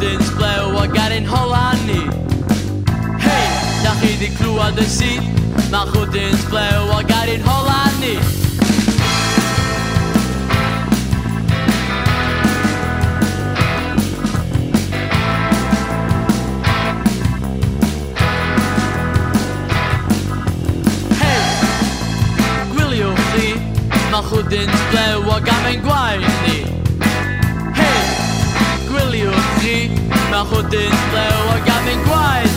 [0.00, 2.08] Captain's bleu a garin Hollani
[3.20, 3.48] Hey,
[3.84, 5.20] dach i di clwa dy si
[5.70, 8.16] Ma chwtins bleu a garin Hollani
[21.20, 21.42] Hey,
[22.72, 23.52] gwylio chi
[24.10, 25.40] Ma chwtins bleu a
[30.62, 32.49] potent flow, got me quiet.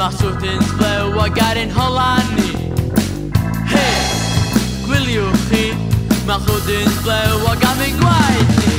[0.00, 2.48] maswtins blew a garin holani
[3.72, 3.98] Hei,
[4.86, 5.64] gwyliwch chi,
[6.26, 8.69] maswtins blew a gamin gwaith ni.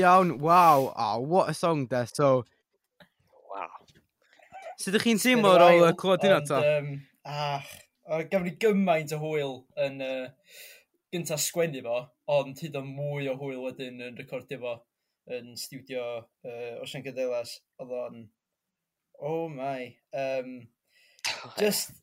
[0.00, 0.36] iawn.
[0.42, 2.04] Waw, oh, what a song de.
[2.12, 2.44] So,
[3.50, 3.82] wow.
[4.76, 6.62] Sut ydych chi'n teimlo ar ôl y clywed hynna ta?
[6.76, 6.90] Um,
[7.26, 7.68] ach,
[8.06, 9.54] gafon ni gymaint o hwyl
[9.86, 10.26] yn uh,
[11.14, 12.00] gynta sgwennu fo,
[12.38, 14.74] ond hyd o mwy o hwyl wedyn yn recordio fo
[15.36, 17.58] yn studio uh, Ocean Gadelas.
[17.82, 18.26] Oedd o'n...
[19.18, 19.94] Oh my.
[20.12, 20.58] Um,
[21.58, 21.96] just...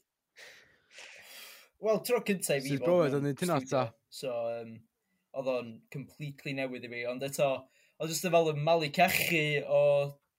[1.83, 2.77] Wel, tro cyntaf i fi...
[2.77, 3.85] Sut bywyd yn ei ta?
[4.13, 4.75] So, um,
[5.35, 7.49] oedd o'n completely newydd i fi, ond eto,
[8.03, 9.83] o jyst fel y malu cachu o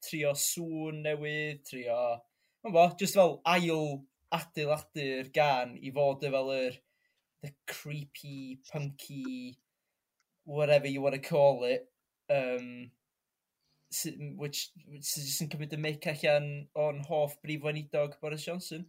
[0.05, 2.01] trio sŵn newydd, trio...
[2.65, 3.87] Mae'n bo, jyst fel ail
[4.35, 6.77] adeiladu'r gan i fod y fel yr
[7.45, 9.59] the creepy, punky,
[10.45, 11.89] whatever you want to call it,
[12.31, 12.91] um,
[14.37, 16.49] which, which is just yn cymryd y mic allan
[16.85, 18.87] o'n hoff brif wenidog Boris Johnson.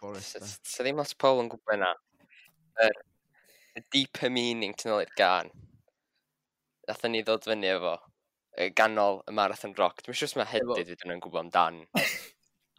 [0.00, 0.46] Boris, da.
[0.46, 1.94] Sa ddim os Paul yn gwybod na.
[2.84, 3.00] Er,
[3.94, 5.50] deeper meaning ti'n ôl i'r gan.
[6.88, 7.96] Nathon ni ddod fyny efo
[8.76, 10.02] ganol y Marathon Rock.
[10.04, 11.84] Dwi'n siŵr mae hedydd fydd yn gwybod amdan.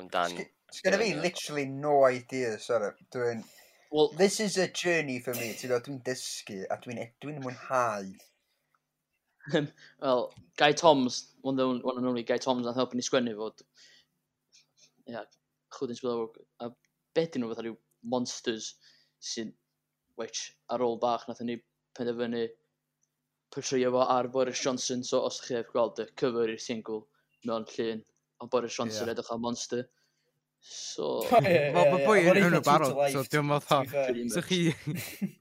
[0.02, 0.38] amdan.
[0.72, 2.92] Sgynna fi literally no idea, sorry.
[3.16, 3.44] Dwi'n...
[3.92, 7.36] Well, this is a journey for me, ti'n dod, dwi'n dysgu a dwi'n e-, dwi
[7.40, 8.12] mwynhau.
[9.52, 10.24] Wel,
[10.58, 13.66] Guy Toms, one, of the, one and only Guy Toms, nath helpu ni sgwennu fod,
[15.10, 15.26] ia, yeah,
[15.76, 16.70] chwydyn sgwyl awr, a
[17.18, 17.76] beth nhw fatha rhyw
[18.14, 18.76] monsters
[19.32, 19.52] sy'n
[20.20, 21.60] which ar ôl bach nath ni
[21.98, 22.48] penderfynu
[23.52, 27.02] pwysio fo ar Boris Johnson, so os chi eich gweld y cyfer i'r single
[27.48, 28.06] mewn llun,
[28.42, 29.16] ond Boris Johnson yeah.
[29.16, 29.84] edrych ar Monster.
[30.62, 31.22] So...
[31.32, 33.84] Wel, mae boi yn hwnnw barod, so diolch yn fatha.
[34.36, 34.64] So chi...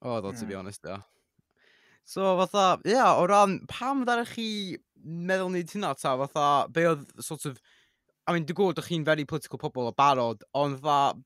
[0.00, 0.94] O, ddod, to be honest, da.
[2.08, 4.46] So, fatha, ia, yeah, o ran, pam ddari'ch chi
[5.04, 7.60] meddwl ni tynna ta, fatha, be oedd sort of...
[8.24, 11.20] I mean, dy gwrdd, chi'n very political pobl o barod, ond fatha,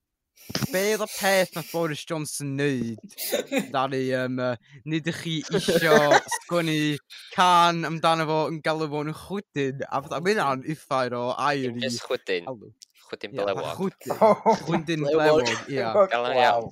[0.72, 2.98] Be oedd y peth na Boris Johnson neud
[3.72, 4.56] Dari, um, uh,
[4.90, 5.96] nid ych chi isio
[6.36, 6.96] sgwennu
[7.34, 9.84] can amdano fo yn galw fo'n chwydyn.
[9.88, 11.84] A fatha, mae hynna'n iffair o air i...
[11.86, 12.50] Just chwydyn.
[13.06, 13.70] Chwydyn blewog.
[13.78, 14.16] Chwydyn.
[14.18, 14.56] Oh.
[14.64, 15.92] Chwydyn blewog, ia.
[16.12, 16.70] Gael yn iawn.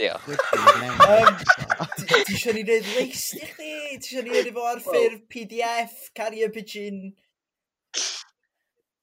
[0.00, 0.26] Diolch.
[2.00, 3.56] Ti eisiau ni wneud leis i chdi?
[3.58, 7.10] Ti eisiau ni wneud efo ar ffurf PDF, carrier pigeon...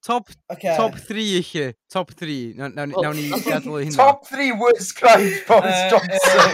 [0.07, 0.77] Top, okay.
[0.77, 1.73] top 3 i chi.
[1.89, 2.53] Top 3.
[2.55, 3.97] Nawn na, na, na ni gadael hynna.
[3.97, 6.51] Top 3 worst crimes, Boris Johnson.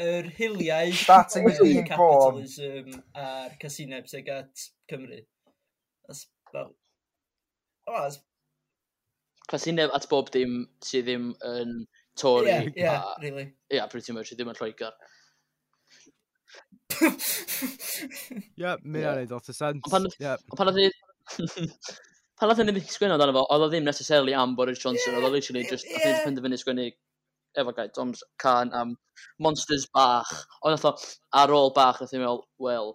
[0.00, 0.92] Yr hiliau...
[1.04, 2.46] Starting with Ian Bourne.
[2.46, 5.18] Capitalism a'r casineb sy'n gat Cymru.
[6.08, 6.72] That's about...
[7.84, 8.16] Oh, that's...
[9.52, 11.74] Casineb at bob dim sydd ddim yn
[12.16, 12.48] Tory.
[12.48, 13.44] Yeah, yeah, a, really.
[13.68, 14.30] Yeah, pretty much.
[14.32, 14.96] sydd Ddim yn Lloegr.
[17.02, 19.12] Ie, yeah, mynd yeah.
[19.12, 19.84] ar ei dot o sens.
[19.84, 20.08] Ond
[20.56, 20.96] pan oedd
[22.42, 25.28] pan oedd hynny beth sgwyn amdano fo, oedd o ddim necessarily am Boris Johnson, oedd
[25.28, 26.08] o literally just, yeah.
[26.08, 26.86] oedd penderfynu sgwennu
[27.62, 28.96] efo gai Tom's can am
[29.46, 30.32] monsters bach,
[30.66, 30.92] ond oedd o
[31.38, 32.90] ar ôl bach, oedd i'n meddwl, wel,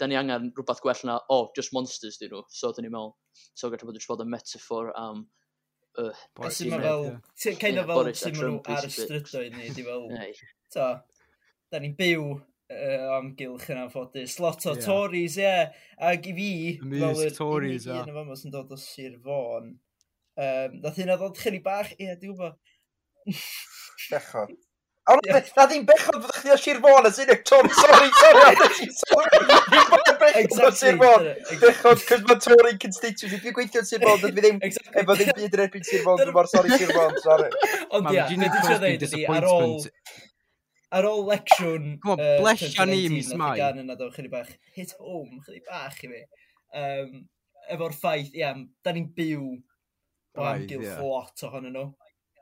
[0.00, 2.90] da ni angen rhywbeth gwell na, o, oh, just monsters dyn nhw, so oedd ni'n
[2.96, 3.14] meddwl,
[3.54, 5.22] so gallai bod yn bod yn metaphor am
[6.02, 6.58] uh, Boris.
[6.58, 7.06] Sy'n fel,
[7.62, 10.10] kind of fel, sy'n nhw ar y strydoedd ni, di fel,
[10.74, 10.90] ta,
[11.70, 12.26] da ni'n byw
[12.72, 14.38] uh, amgylch yn anffodus.
[14.42, 14.84] Lot o yeah.
[14.84, 15.46] Tories, ie.
[15.46, 15.80] Yeah.
[16.10, 16.50] Ac i fi,
[16.82, 19.72] fel yr Tories, un o'n famos sy'n dod o Sir Fôn.
[20.34, 22.38] Um, nath hynna ddod chyni bach, ie, yeah, dwi'n
[24.10, 24.54] Bechod.
[25.04, 28.86] Ond A na ddim bechod fod chdi o Sir Fôn, as unig Tom, sorry, sorry,
[29.00, 29.40] sorry.
[29.44, 31.26] Dwi'n bod yn bechod o Sir Fôn.
[31.60, 35.64] Bechod, cos mae Tory constituency, dwi'n gweithio Sir Fôn, dwi ddim, efo ddim byd yn
[35.66, 37.50] erbyn Sir Fôn, dwi'n mor sorry Sir Fôn, sorry.
[37.90, 39.04] Ond ia, dwi'n dweud,
[39.36, 39.76] ar ôl
[40.94, 41.94] ar ôl lecsiwn...
[42.02, 43.56] Come on, uh, blesio ni, mis mai.
[43.60, 46.22] Gan yna do, chyddi bach hit home, chyddi bach i fi.
[46.80, 47.24] Um,
[47.74, 48.52] efo'r ffaith, ia,
[48.84, 49.48] da ni'n byw
[50.34, 51.02] o amgylch yeah.
[51.02, 51.88] lot ohonyn nhw.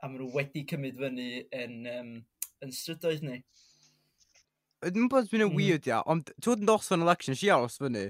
[0.01, 2.13] A maen nhw wedi cymryd fyny yn, um,
[2.63, 3.39] yn strydoedd ni.
[4.83, 5.57] Dwi'n bod yn hmm.
[5.57, 8.09] weird, ia, ond twyd yn dos o'n election, si aros fyny.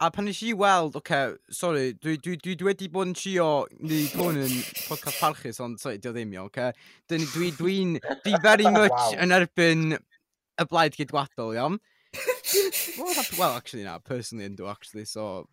[0.00, 3.16] A pan nes i weld, oce, okay, sorry, dwi, dwi, dwi, dwi wedi bod yn
[3.18, 3.48] trio
[3.82, 4.52] wneud hwn yn
[4.86, 6.68] podcast parchus, ond sorry, dio ddim iawn, oce.
[6.68, 6.84] Okay?
[7.10, 7.78] Dwi'n dwi, dwi,
[8.22, 9.16] dwi very much wow.
[9.18, 11.80] yn erbyn y blaid gydwadol, iawn.
[13.40, 15.48] well, actually, na, personally yn dwi, actually, so...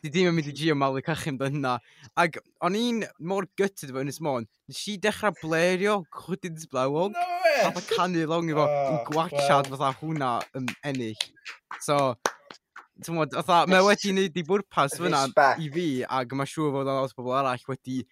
[0.00, 1.76] Di ddim yn mynd i gio malu cachim dy hynna.
[2.16, 7.12] Ac o'n i'n mor gytid fo Ynys Môn, nes i dechrau blerio chwydins blawog.
[7.12, 7.66] No way!
[7.66, 11.28] Fatha canu long efo, yn gwachad fatha hwnna yn ennill.
[11.84, 12.14] So,
[13.02, 15.24] Tymod, otha, mae wedi wneud i bwrpas fyna
[15.58, 18.04] i fi, ac mae siŵr fod lot o bobl arall wedi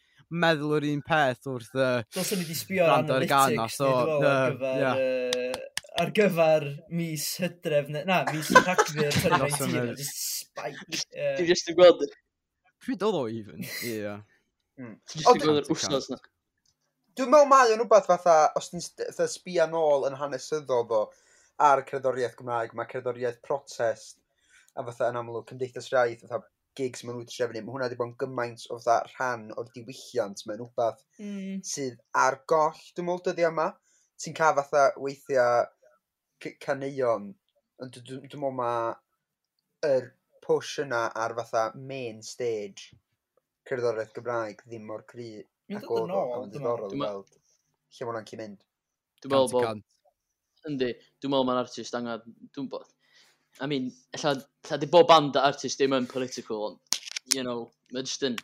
[0.43, 1.91] meddwl o'r un peth wrth y...
[2.16, 3.91] Dos o'n i wedi sbio ar analytics, so,
[4.26, 5.61] ar gyfer,
[6.03, 6.66] ar gyfer
[6.99, 11.03] mis hydref, na, mis rhagfyr 2019, a just spike.
[11.14, 12.03] Ti'n just yn gweld...
[12.83, 14.16] Pryd oedd o even, ie.
[14.80, 16.18] Ti'n just yn gweld yr wsnos na.
[17.20, 18.83] Dwi'n meddwl mae o'n rhywbeth fatha, os ti'n
[19.37, 21.05] sbio nôl yn hanesyddol ddo,
[21.62, 24.18] ar cerddoriaeth Gymraeg, mae cerddoriaeth protest
[24.79, 26.41] A fatha yn amlwg Cymdeithas rhaid, fatha
[26.79, 29.68] gigs maen nhw wedi trefnu, mae hwnna wedi bod yn gymaint o fatha rhan o'r
[29.75, 31.61] diwylliant, mae'n rhywbeth mm.
[31.68, 33.68] sydd ar goll, dwi'n meddwl, dyddi yma.
[34.23, 37.29] Ti'n cael fatha weithiau caneuon,
[37.83, 38.93] ond dwi'n meddwl mae
[39.93, 40.09] yr
[40.47, 42.97] push yna ar fatha main stage
[43.68, 45.29] cerddoriaeth Gymraeg ddim mor cry
[45.77, 46.11] ac o'r
[46.51, 48.64] ddiddorol weld lle mae hwnna'n cyn mynd.
[49.23, 49.85] Dwi'n meddwl bod...
[50.70, 50.89] Yndi,
[51.20, 52.91] dwi'n meddwl mae'n artist angen, dwi'n bod,
[53.61, 54.34] I mean, lla,
[54.68, 57.00] lla di bob band a artist ddim yn political, ond,
[57.34, 58.38] you know, mae'n just yn,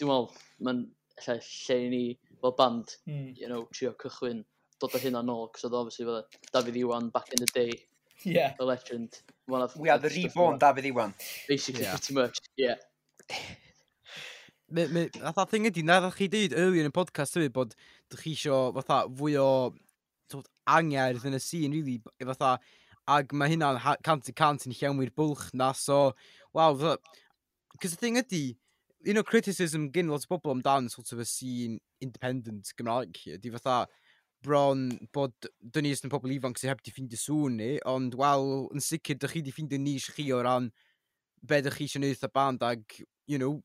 [0.00, 0.30] dwi'n meddwl,
[0.64, 0.80] mae'n
[1.26, 2.04] lla lle i ni
[2.40, 3.28] fel band, mm.
[3.38, 4.42] you know, trio cychwyn,
[4.80, 6.24] dod o hyn a'n ôl, cos oedd obviously fel
[6.54, 7.74] David Iwan back in the day,
[8.24, 8.54] yeah.
[8.58, 9.20] the legend.
[9.46, 11.14] One of, We are the reborn David Iwan.
[11.48, 11.98] Basically, yeah.
[11.98, 12.80] pretty much, yeah.
[14.70, 18.34] Fatha thing ydy, na ddech chi dweud earlier yn y podcast hefyd bod ddech chi
[18.36, 19.48] isio fatha fwy o
[20.70, 22.54] angerdd yn y scene, really, fatha
[23.16, 26.10] ac mae hynna'n cant i cant yn llawn bwlch na, so,
[26.54, 26.96] wow,
[27.80, 28.44] Cos y thing ydy,
[29.08, 33.52] un o criticism gyn lot o bobl amdan sort of y scene independent Gymraeg ydy
[33.54, 33.86] fatha
[34.44, 38.46] bron bod dyn ni yn pobl ifanc sy'n heb di ffeindio sŵn ni, ond wel,
[38.74, 40.70] yn sicr, dych chi di ffeindio nis chi o ran
[41.40, 42.84] be dych chi eisiau neud y band ag,
[43.30, 43.60] you know,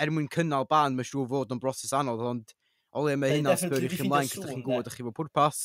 [0.00, 2.56] er mwyn cynnal band, mae siŵr fod yn broses anodd, ond
[2.92, 5.62] o le mae hynna'n sbwyr i chi ymlaen, dych chi'n gwybod dych chi fod pwrpas.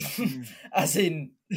[0.72, 1.30] As in,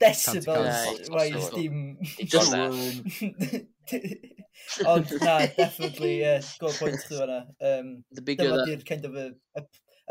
[0.00, 1.98] decibels, waith, dim...
[2.24, 2.54] Just
[4.84, 7.46] Ond na, definitely, uh, go point chdi fanna.
[7.60, 8.68] Um, The bigger dyma that...
[8.68, 9.62] di'r kind of y, y,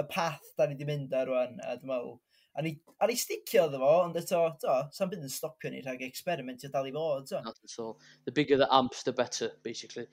[0.02, 2.16] y path da ni di mynd ar rwan, a dwi'n meddwl,
[2.58, 5.84] a ni, a ni sticio ddo fo, ond eto, to, sa'n byd yn stopio ni
[5.86, 7.42] rhag experiment i dal i fod, to.
[7.46, 7.94] Not at all.
[8.26, 10.08] The bigger the amps, the better, basically.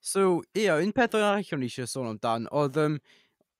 [0.00, 3.00] So, ie, yeah, un peth o'n arall o'n eisiau sôn amdan, oedd um,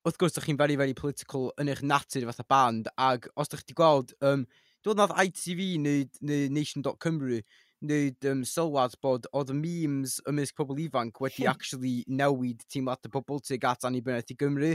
[0.08, 3.66] wrth gwrs, ydych chi'n very, very political yn eich natur fatha band, ag os ydych
[3.66, 4.44] chi wedi gweld, um,
[4.86, 7.42] dwi'n nad ITV neu, neu Nation.Cymru,
[7.84, 11.52] wneud um, sylwad bod oedd y memes ymysg pobl ifanc wedi hmm.
[11.52, 14.72] actually newid teimlad y pobl tuag at annibyniaeth i Gymru.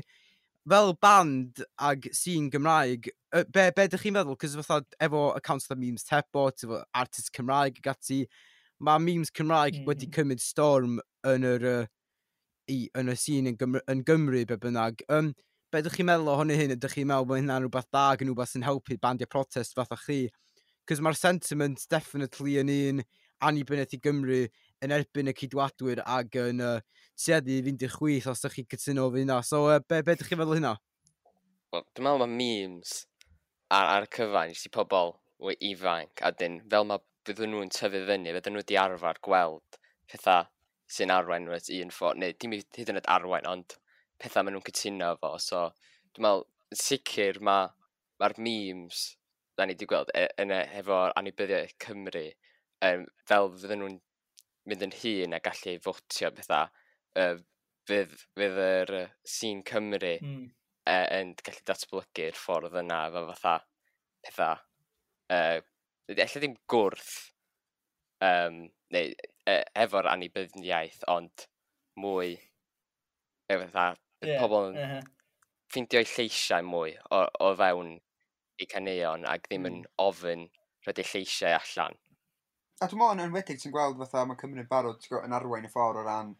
[0.69, 3.09] Fel band ag sy'n Gymraeg,
[3.51, 4.37] be, be ydych chi'n meddwl?
[4.39, 8.21] Cos fatha efo accounts of memes tebot, efo artist Cymraeg ag ati,
[8.79, 9.89] mae memes Cymraeg mm.
[9.89, 11.83] wedi cymryd storm yn yr uh,
[12.71, 15.03] i yn y sîn yn, Gymru, yn Gymru be bynnag.
[15.11, 15.33] Um,
[15.71, 16.75] be ydych chi'n meddwl ohonyn hyn?
[16.75, 19.97] Ydych chi'n meddwl bod hynna'n rhywbeth da ac yn rhywbeth sy'n helpu bandiau protest fatha
[19.99, 20.27] chi?
[20.87, 23.03] Cos mae'r sentiment definitely yn un
[23.43, 24.41] annibynnau i Gymru
[24.83, 26.79] yn erbyn y cydwadwyr ac yn uh,
[27.19, 29.39] tueddu i fynd i'r chwith os ydych chi'n cytuno fy hynna.
[29.47, 30.77] So, uh, be, be ydych chi'n meddwl hynna?
[31.73, 32.95] Wel, dwi'n meddwl mae memes
[33.73, 35.15] ar, ar y cyfan jyst i pobl
[35.59, 39.79] ifanc, a dyn fel mae bydden nhw'n tyfu fyny, bydden nhw wedi arfer gweld
[40.11, 40.45] pethau
[40.93, 43.77] sy'n arwain at un ffordd, neu dim hyd yn oed arwain, ond
[44.21, 45.33] pethau maen nhw'n cytuno efo.
[45.41, 45.65] So,
[46.13, 47.57] dwi'n meddwl, yn sicr mae'r ma,
[48.21, 49.03] ma memes
[49.57, 52.25] da ni wedi gweld e, yn e, efo'r anibyddiaeth Cymru,
[52.87, 53.99] um, fel fydden nhw'n
[54.69, 56.71] mynd yn hun a gallu fotio pethau,
[57.21, 57.35] uh,
[57.89, 60.47] fydd, fydd yr uh, sîn Cymru mm.
[60.89, 63.59] uh, yn gallu datblygu'r ffordd yna efo fatha
[64.25, 64.65] pethau.
[65.33, 65.59] Uh,
[66.13, 67.11] Efallai ddim gwrth,
[68.27, 68.57] um,
[68.91, 69.13] neu
[69.49, 71.47] uh, efo'r annibyniaeth, ond
[71.99, 72.35] mwy
[73.51, 75.85] efo fatha, yeah, pobl yn uh -huh.
[75.99, 77.93] eu lleisiau mwy o, o fewn
[78.61, 79.93] eu caneuon ac ddim yn mm.
[80.07, 80.47] ofyn
[80.85, 81.99] rhaid eu lleisiau allan.
[82.81, 85.71] A dwi'n meddwl yn enwedig ti'n gweld fatha mae Cymru'n barod gweld, yn arwain y
[85.71, 86.33] ffordd o ran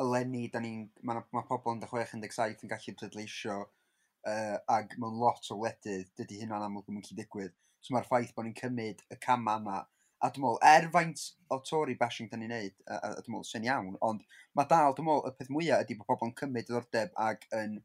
[0.00, 5.50] eleni, da ni'n, mae, ma pobl yn 16-17 yn gallu pleidleisio uh, ac mewn lot
[5.52, 7.56] o wledydd dydy hynna'n amlwg yn mynd i digwydd.
[7.82, 9.82] So mae'r ffaith bod ni'n cymryd y cam yma
[10.22, 13.34] A dwi'n meddwl, er faint o Tory bashing da ni'n neud, a, a, a dwi'n
[13.34, 14.22] meddwl sy'n iawn, ond
[14.58, 17.80] mae dal, dwi'n meddwl, y peth mwyaf ydy bod pobl yn cymryd diddordeb ac yn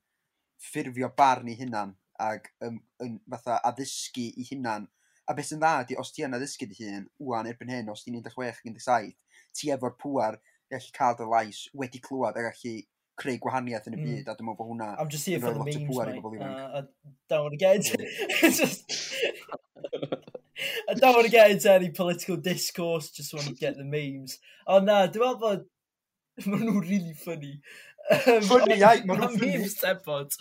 [0.68, 4.86] ffurfio barn i hunan ac yn, yn fatha addysgu i hunan.
[5.28, 8.06] A beth sy'n dda ydy, os ti yn addysgu dy hun, wwan erbyn hyn, os
[8.06, 9.18] ti'n 16, 17,
[9.58, 12.76] ti efo'r pŵar i gallu cael dy lais wedi clywed a gallu
[13.18, 14.06] creu gwahaniaeth yn y mm.
[14.06, 14.30] byd, mm.
[14.30, 14.90] a dwi'n meddwl bod hwnna...
[15.02, 16.22] I'm just here for the memes, mate.
[16.38, 16.86] Uh, I
[17.30, 18.08] don't want to get into it.
[20.90, 24.40] I don't want to get into any political discourse, just want to get the memes.
[24.66, 25.66] Oh na, dwi'n meddwl bod...
[26.46, 27.56] Mae nhw'n really funny.
[28.14, 29.58] Um, funny, ai, mae nhw'n funny.
[29.64, 30.36] Mae Stepod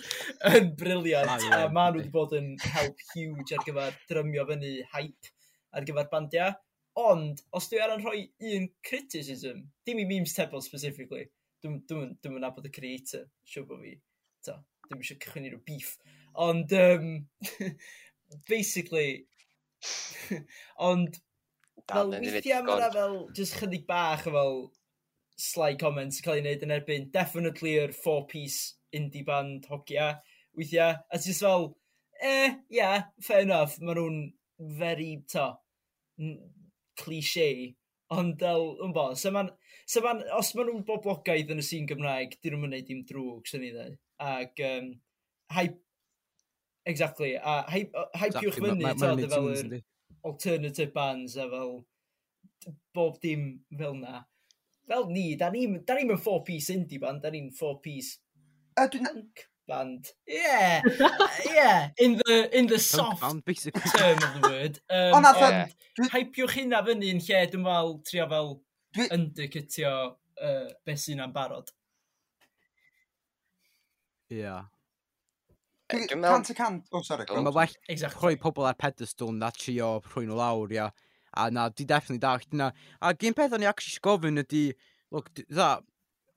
[0.50, 1.30] yn briliant.
[1.48, 5.32] Ah, a mae nhw wedi bod yn help huge ar gyfer drymio fyny hype
[5.72, 6.52] ar gyfer bandiau.
[7.00, 8.22] Ond, os dwi ar yn rhoi
[8.56, 11.26] un criticism, dim i memes Stepod specifically,
[11.64, 13.96] dwi'n dwi, dwi, nabod y creator, siw bod fi.
[14.44, 14.56] Ta,
[14.86, 15.96] dwi'n eisiau cychwyn i'r beef.
[16.46, 17.10] Ond, um,
[18.52, 19.26] basically,
[20.88, 21.20] Ond,
[21.90, 24.58] fel weithiau mae yna fel, just chydig bach o fel
[25.36, 27.10] sly comments cael ei wneud yn erbyn.
[27.14, 30.14] Definitely yr four-piece indie band hogia
[30.56, 30.96] weithiau.
[31.12, 31.70] A just fel,
[32.20, 33.78] eh, yeah, fair enough.
[33.80, 34.20] Mae nhw'n
[34.80, 35.50] very, to,
[37.00, 37.50] cliché.
[38.14, 39.50] Ond, fel, yn bo, so man,
[39.84, 43.50] so man, os maen nhw'n boblogaidd yn y sîn Gymraeg, dyn nhw'n mynd i drwg,
[43.50, 43.96] sy'n ni ddau.
[44.22, 44.92] Ac, um,
[45.56, 45.82] hype
[46.86, 49.80] Exactly, a hypiwch fyny, ti'n fel yr
[50.26, 51.80] alternative bands a fel
[52.94, 54.22] bob dim fel na.
[54.86, 58.18] Fel ni, da ni'n da ni four-piece indie band, da ni'n four-piece
[58.76, 60.12] punk band.
[60.26, 60.82] Yeah,
[61.54, 64.80] yeah, in the, in the soft band, term of the word.
[64.88, 65.66] Um, Ond yeah.
[66.14, 68.54] hypiwch hynna fyny yn lle, dwi'n fel, trio fel,
[69.10, 69.96] undercutio
[70.38, 71.74] uh, beth sy'n am barod.
[74.30, 74.38] Ia.
[74.38, 74.64] Yeah.
[75.92, 76.32] Dwi'n meddwl...
[76.32, 76.86] Cant y cant.
[76.90, 77.26] O, sori.
[77.30, 78.18] Mae well exactly.
[78.20, 80.88] rhoi pobl ar pedestal na trio rhoi nhw lawr, ia.
[81.36, 82.72] A na, di definitely dallt yna.
[83.04, 84.64] A gyn peth o'n i actually gofyn ydi,
[85.14, 85.76] look, dda,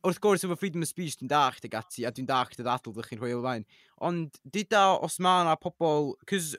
[0.06, 2.95] wrth gwrs efo freedom of speech dwi'n dallt ag ati, a dwi'n dallt y ddadl
[2.95, 3.66] ddech chi'n rhoi o fain.
[4.10, 6.54] Ond di da os mae yna pobl, cys,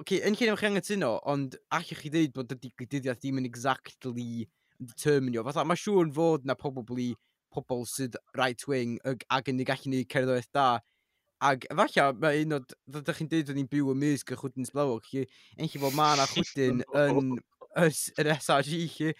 [0.00, 4.48] okay, yn lle chi angytuno, ond allwch chi ddeud bod ydy digwyddiad ddim yn exactly
[4.82, 5.44] determinio.
[5.46, 7.12] Fatha, mae siŵr yn fod na probably
[7.52, 10.66] pobl sydd right wing ag, ag yn gallu ni cerddoriaeth da
[11.42, 12.60] Ac efallai, mae un o...
[12.94, 15.24] Ddech chi'n dweud o'n ni'n byw ym mysg y chwydyn sblawog chi.
[15.58, 17.32] Enlli bod mae yna chwydyn yn
[17.82, 19.10] yr SRG chi.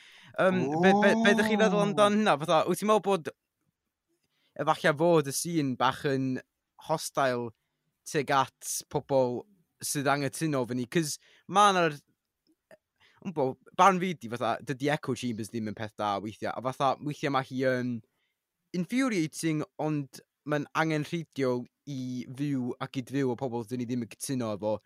[0.40, 2.36] Um, be, be, be ydych chi'n meddwl amdan hynna?
[2.40, 3.32] Fytha, wyt ti'n meddwl bod
[4.62, 6.36] efallai fod y sîn bach yn
[6.86, 7.50] hostile
[8.08, 9.42] tuag at pobl
[9.82, 10.88] sydd angytuno fy ni?
[10.92, 11.18] Cys
[11.50, 12.00] mae yna'r
[13.30, 16.88] Bo, barn fi di fatha, dydy echo chambers ddim yn peth da weithiau, a fatha
[17.06, 17.92] weithiau mae hi yn
[18.74, 20.18] infuriating, ond
[20.50, 21.60] mae'n angen rhidio
[21.91, 24.76] i fyw ac i dfyw o pobl dyn ni ddim yn cytuno efo.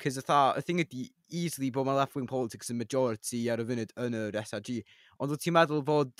[0.00, 1.06] Cys ytha, y thing ydi,
[1.36, 4.80] easily bod mae left-wing politics yn majority ar y funud yn yr SRG.
[5.20, 6.12] Ond wyt ti'n meddwl fod,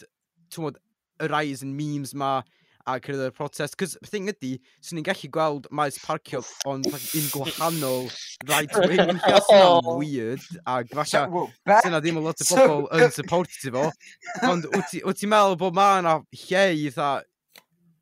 [0.53, 0.81] ti'n modd,
[1.21, 2.41] y rise yn memes ma
[2.89, 3.77] a cyrraedd y protest.
[3.81, 4.53] Cys y thing ydi,
[4.85, 8.09] swn ni'n gallu gweld maes parcio ond un gwahanol
[8.49, 9.15] right-wing.
[9.27, 9.51] That's
[9.97, 10.45] weird.
[10.65, 11.47] A falle,
[11.85, 13.89] syna ddim a lot o bobl yn supportive o.
[14.51, 17.13] Ond wyt ti'n meddwl bod mae yna lle i dda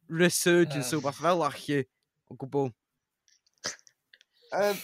[0.09, 1.83] resurgence o beth fel allu
[2.31, 2.71] o gwbl.
[4.53, 4.79] Um,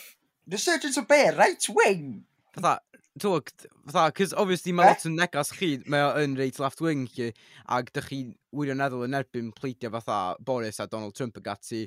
[0.51, 1.31] resurgence o be?
[1.37, 2.25] Right wing?
[2.55, 2.81] Fatha,
[3.19, 3.51] twg,
[3.91, 4.93] fatha, cys obviously mae eh?
[4.93, 7.31] lot yn negas chi, mae o yn reit left wing chi,
[7.77, 8.21] ac dych chi
[8.55, 11.87] wirioneddol yn erbyn pleidio fatha Boris a Donald Trump ag ati.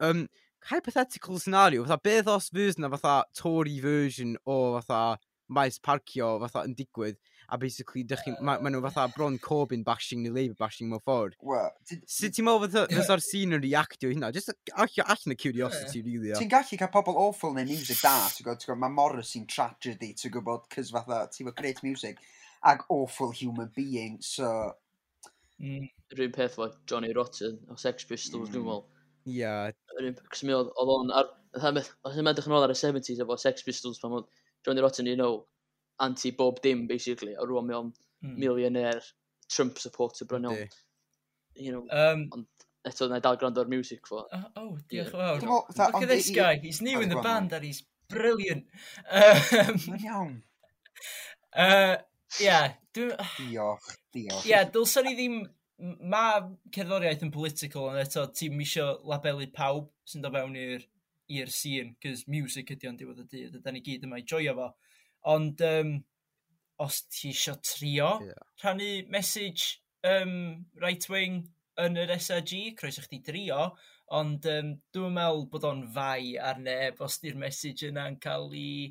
[0.00, 0.26] Um,
[0.70, 5.18] hypothetical scenario, fatha, beth os fydd na fatha Tory version o fatha
[5.52, 7.18] maes parcio fatha yn digwydd,
[7.52, 11.02] a basically, dych chi, ma, ma nhw fatha bron Corbyn bashing neu Labour bashing mewn
[11.04, 11.34] ffordd.
[11.44, 11.68] Wel,
[12.08, 14.30] sut ti'n meddwl fysa'r scene yn reactio hynna?
[14.32, 16.30] Just allan y curiosity, really.
[16.30, 16.40] Yeah.
[16.40, 20.64] Ti'n gallu cael pobl awful neu music da, ti'n gwybod, mae Morrissey'n tragedy, ti'n gwybod,
[20.72, 22.24] cys fatha, ti'n gwybod, great music,
[22.72, 24.72] ag awful human being, so...
[25.60, 25.90] Mm.
[26.16, 28.56] Rwy'n peth, like, Johnny Rotten, o Sex Pistols, mm.
[28.56, 28.86] dwi'n meddwl.
[29.36, 29.54] Ia.
[30.24, 31.12] Cos mi oedd o'n...
[31.12, 34.30] Oedd yn edrych yn ôl ar y 70s efo Sex Pistols pan oedd
[34.64, 35.42] Johnny Rotten, you know,
[36.00, 37.92] anti bob dim, basically, a rwan mewn
[38.24, 38.36] mm.
[38.36, 39.02] millionaire
[39.48, 40.68] Trump supporter brynion.
[41.54, 42.46] You know, um, ond
[42.88, 44.26] eto na dal gwrando ar music fo.
[44.32, 45.38] Uh, oh, diolch yn yeah.
[45.38, 45.42] fawr.
[45.46, 47.24] Look at on, this guy, he's new in the wrong.
[47.24, 48.64] band and he's brilliant.
[49.12, 50.40] Mae'n um, iawn.
[51.52, 51.98] Uh,
[52.40, 53.10] yeah, dwi...
[53.36, 54.46] Diolch, diolch.
[54.48, 55.34] Yeah, dylsa ni ddim...
[55.82, 56.38] Mae
[56.72, 60.86] cerddoriaeth yn political ond eto ti'n misio labelu pawb sy'n dod fewn i'r
[61.32, 64.24] i'r scene, cys music ydy o'n diwedd y dydd, a da ni gyd yma i
[64.28, 64.68] joio fo.
[65.30, 65.94] Ond um,
[66.82, 68.44] os ti eisiau trio yeah.
[68.62, 71.42] rhannu message um, right wing
[71.82, 73.70] yn yr SRG, croeso chdi drio,
[74.12, 78.90] ond um, dwi'n meddwl bod o'n fai ar neb os di'r message yna'n cael ei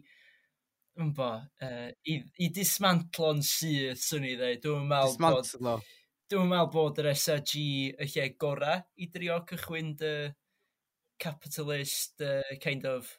[1.02, 1.32] ymbo,
[1.64, 4.62] uh, i, i dismantlo'n syth, swn i ddweud.
[4.66, 5.76] Dwi'n meddwl Dismantlo.
[5.78, 5.98] bod...
[6.32, 10.14] Dwi'n meddwl bod yr SRG y lle gorau i drio cychwyn dy
[11.22, 13.10] capitalist uh, kind of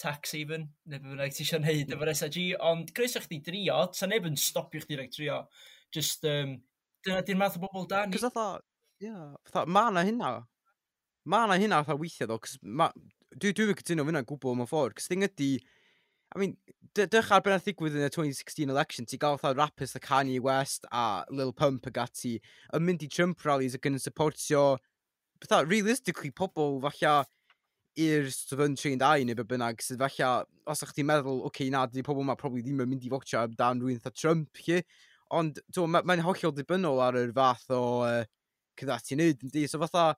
[0.00, 1.96] tax haven, neu beth bynnag ti eisiau neud hmm.
[1.96, 2.38] efo'r SIG,
[2.70, 5.42] ond croeso chdi drio, sa neb yn stopio chdi rhaid trio.
[5.94, 6.56] Just, um,
[7.06, 8.16] dyna di'r math o bobl da ni.
[8.16, 8.48] Cos atho,
[9.02, 10.32] ie, yeah, ma na hynna.
[11.30, 15.10] Ma na hynna atho weithio ddo, cos dwi dwi'n cytuno fyna gwbl mewn ffordd, cos
[15.10, 15.54] thing ydi,
[16.34, 16.56] I mean,
[16.98, 20.86] dych ar beth ddigwydd yn y 2016 election, ti gael fatha rappers the Kanye West
[20.90, 22.40] a Lil Pump ag ati,
[22.74, 24.64] yn mynd i Trump rallies ac yn supportio,
[25.44, 27.14] fatha, realistically, pobl falle,
[28.00, 30.30] i'r sort of untrained eye neu be bynnag sydd falle,
[30.66, 33.12] os ydych chi'n meddwl, oce okay, na, di pobl yma probably ddim yn mynd i
[33.12, 34.80] fotio amdan rwy'n eitha Trump chi,
[35.34, 38.22] ond mae'n ma, ma hollol dibynnol ar yr fath o uh,
[38.80, 39.66] cydda ti'n neud, yndi?
[39.70, 40.12] so fatha,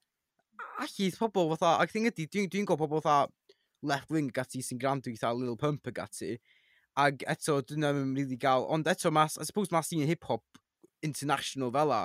[0.80, 3.26] allith pobl fatha, ac thing ydi, dwi'n dwi, dwi gweld pobl fatha
[3.86, 6.36] left-wing gati sy'n grandw eitha Lil Pump ag ati,
[6.96, 10.62] Ag eto, dwi'n ddim yn really gael, ond eto, mas, I suppose mas i'n hip-hop
[11.04, 11.98] international fel la,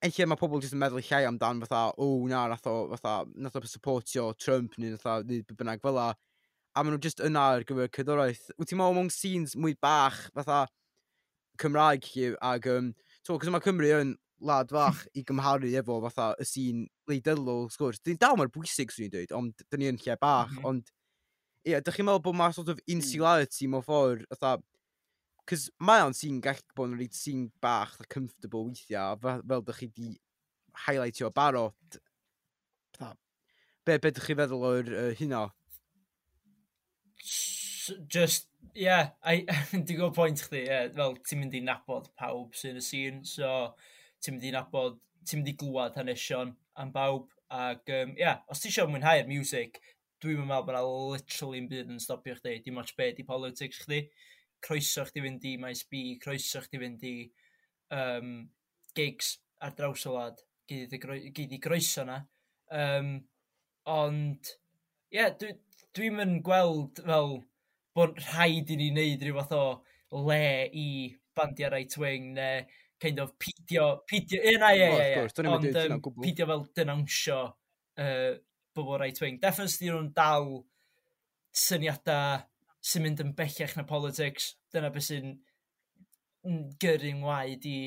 [0.00, 3.14] yn lle mae pobl jyst yn meddwl llai amdan fatha, o na, nath o, fatha,
[3.36, 6.08] nath o supportio Trump neu nath o, neu beth bynnag fel la.
[6.72, 8.46] A maen nhw jyst yna ar gyfer cydoroeth.
[8.56, 10.64] Wyt ti'n meddwl mewn scenes mwy bach fatha
[11.60, 12.92] Cymraeg chi ag, um,
[13.26, 14.14] to, cos mae Cymru yn
[14.48, 18.00] lad fach i gymharu efo fatha y sîn leidylol sgwrs.
[18.00, 20.70] Dwi'n dal mae'r bwysig swn i'n dweud, ond dyn ni yn lle bach, mm -hmm.
[20.70, 20.88] ond
[21.66, 22.94] ie, yeah, dych chi'n meddwl bod mae sort of hmm.
[22.96, 24.56] insularity mewn ffordd, fatha,
[25.50, 29.64] cos mae o'n sy'n gallu bod yn rhaid sy'n bach a comfortable weithiau, fel, fel
[29.66, 30.10] dych chi di
[30.86, 31.98] highlightio barod.
[33.86, 35.46] Be, be dych chi feddwl o'r uh, hynna?
[38.12, 38.46] Just,
[38.76, 39.10] ie, yeah,
[39.72, 43.50] di gwybod pwynt chdi, yeah, fel ti'n mynd i nabod pawb sy'n y sîn, so
[44.22, 48.44] ti'n mynd i nabod, ti'n mynd i glwad hanesion am bawb, ac ie, um, yeah,
[48.52, 49.80] os ti eisiau mwynhau'r music,
[50.22, 50.84] dwi'n meddwl bod yna
[51.16, 54.04] literally yn byd yn stopio chdi, dim ots be di politics chdi
[54.64, 57.14] croeso chdi fynd i maes B, croeso chdi fynd i
[57.96, 58.32] um,
[58.96, 61.00] gigs ar draws y wlad, gyd i,
[61.36, 62.20] gyd i groeso na.
[62.70, 63.14] Um,
[63.90, 64.52] ond,
[65.10, 65.58] ie, yeah, dwi'n
[65.96, 67.40] dwi, dwi gweld fel
[67.96, 69.64] bod rhaid i ni wneud rhyw fath o
[70.26, 70.44] le
[70.76, 70.86] i
[71.36, 72.62] bandiau right wing neu
[73.00, 78.34] kind of pidio, pidio, ie, na, ie, ie, ie, ond um, pidio fel denawnsio uh,
[78.76, 79.40] bobl right wing.
[79.40, 80.50] Definitely nhw'n dal
[81.56, 82.42] syniadau
[82.80, 85.34] sy'n mynd yn bellach na politics, dyna beth sy'n
[86.80, 87.78] gyrru'n waed i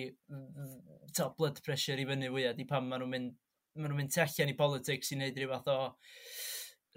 [1.18, 3.34] to, blood pressure i fyny fwyaf, di pan maen nhw'n mynd,
[3.78, 5.78] maen nhw'n mynd tu allan i politics i wneud rhyw fath o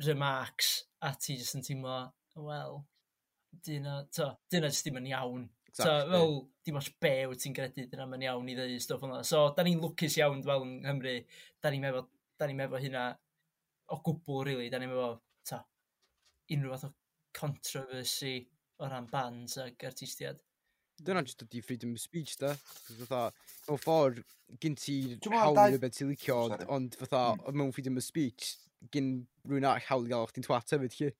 [0.04, 0.72] remarks
[1.08, 1.96] a ti jyst yn teimlo,
[2.36, 2.82] wel,
[3.64, 5.46] dyna, to, dyna jyst ddim yn iawn.
[5.70, 5.88] Exactly.
[5.88, 9.22] Ta, fel, dim oes be wyt ti'n gredu dyna mae'n iawn i ddeu stwff yna.
[9.28, 11.16] So, da ni'n lwcus iawn, fel yng Nghymru,
[11.64, 12.04] da ni'n efo,
[12.36, 13.08] da ni'n efo hynna
[13.92, 15.10] o gwbl, really, da ni'n efo,
[15.48, 15.62] ta,
[16.52, 16.94] unrhyw fath o
[17.36, 18.36] controversy
[18.80, 20.42] o ran bands ac artistiad.
[21.04, 22.54] Dyna jyst ydi freedom of speech da.
[22.88, 23.22] Fytha,
[23.66, 24.22] mewn ffordd,
[24.62, 24.96] gyn ti
[25.34, 26.38] hawl i beth ti'n licio,
[26.72, 27.56] ond fytha, mm.
[27.60, 28.54] mewn freedom of speech,
[28.94, 29.10] gyn
[29.44, 31.10] rhywun arall hawl i gael o'ch ti'n twat hefyd, chi?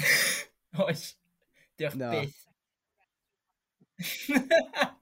[0.86, 1.04] Oes.
[1.80, 2.10] Diolch no.
[2.14, 2.40] byth.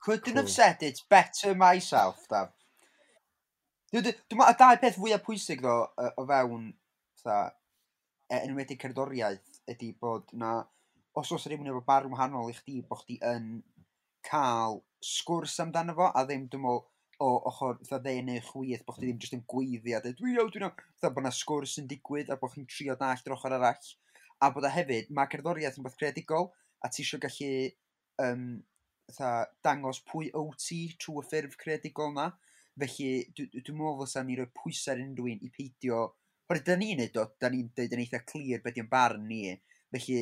[0.00, 0.36] Couldn't cool.
[0.36, 2.46] have said it better myself, da.
[3.92, 5.76] Dwi'n meddwl, y dau peth fwyaf pwysig, ddo,
[6.08, 6.70] o fewn,
[7.20, 7.52] fatha,
[8.28, 10.52] e- enwedig cerddoriaeth, ydy bod 'na...
[11.18, 13.48] os oes rhywun efo barn wahanol i chdi bod chdi yn
[14.28, 16.84] cael sgwrs amdano fo a ddim dwi'n meddwl
[17.24, 20.36] o ochr fatha dde neu chwith bod chdi ddim jyst yn gweiddi a dweud, "Dwi'n
[20.36, 23.34] iawn, dwi'n iawn" fatha bod 'na sgwrs yn digwydd a bod chi'n trio dallt yr
[23.36, 23.88] ochr arall.
[24.44, 25.10] A bod e hefyd...
[25.10, 26.50] mae cerddoriaeth yn beth creadigol
[26.84, 27.50] a ti eisiau gallu
[28.26, 28.44] um,
[29.10, 29.32] fatha
[29.66, 32.28] dangos pwy wyt ti trwy y ffurf creadigol 'na.
[32.78, 36.04] Felly dw- dwi'n meddwl ddylsa ni roi pwysau ar unrhyw un i peidio
[36.48, 39.52] Oherwydd da ni'n neud o, da ni'n deud yn eitha clir beth yw'n barn ni.
[39.92, 40.20] Felly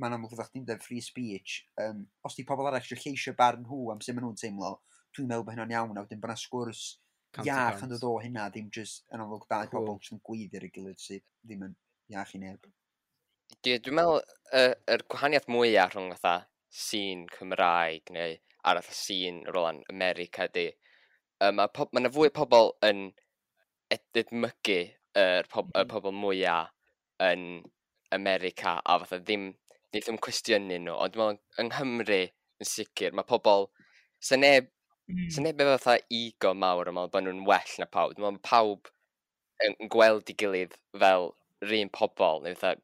[0.00, 1.62] mae'n amlwg fod chdi'n dweud free speech.
[1.80, 4.74] Um, os di pobl arall eisiau lleisio barn nhw am sut maen nhw'n teimlo,
[5.16, 5.96] dwi'n meddwl bod hynna'n iawn.
[5.96, 6.84] A wedyn bod yna sgwrs
[7.40, 9.88] iach yn dod o hynna, ddim jyst yn amlwg dau cool.
[9.88, 11.74] pobl sy'n gweiddi ar ei gilydd sydd ddim yn
[12.12, 12.68] iach i neb.
[13.64, 14.20] Dwi'n meddwl,
[14.52, 18.36] y er, er gwahaniaeth mwyaf rhwng fatha sîn Cymraeg neu
[18.68, 20.68] arall sîn rolan America di,
[21.44, 23.06] um, mae yna fwy o pobl yn
[23.92, 24.82] edmygu
[25.18, 25.90] yr, pob, yr mm-hmm.
[25.92, 26.72] pobl mwyaf
[27.22, 27.62] yn
[28.12, 29.50] America a fatha ddim,
[29.90, 32.22] ddim, ddim cwestiynu nhw, ond dwi'n meddwl yng Nghymru
[32.62, 33.68] yn sicr, mae pobl,
[34.22, 34.70] sa neb,
[35.10, 35.28] mm.
[35.34, 38.16] sa neb efo fatha ego mawr yn meddwl bod nhw'n well na pawb.
[38.16, 38.92] Dwi'n meddwl pawb
[39.66, 41.30] yn gweld i gilydd fel
[41.64, 42.80] rhywun pobl, neu fatha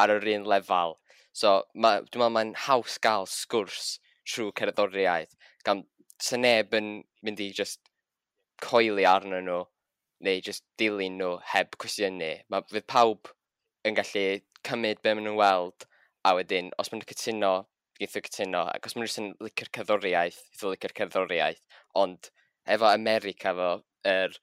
[0.00, 0.96] ar yr un lefel.
[1.36, 3.96] So, ma, dwi'n meddwl mae'n haws gael sgwrs
[4.26, 5.36] trwy cerddoriaeth,
[5.66, 5.84] gan
[6.22, 6.90] sa neb yn
[7.24, 7.80] mynd i just
[8.62, 9.64] coeli arnyn nhw
[10.24, 12.32] neu just dilyn nhw heb cwestiynu.
[12.52, 13.32] Mae fydd pawb
[13.86, 14.26] yn gallu
[14.66, 15.86] cymryd be maen nhw'n weld
[16.26, 17.52] a wedyn, os maen nhw'n cytuno,
[18.00, 21.62] geithio cytuno, ac os maen nhw'n licio'r cerddoriaeth, geithio licio'r cerddoriaeth,
[22.02, 22.30] ond
[22.76, 23.70] efo America efo
[24.10, 24.38] yr,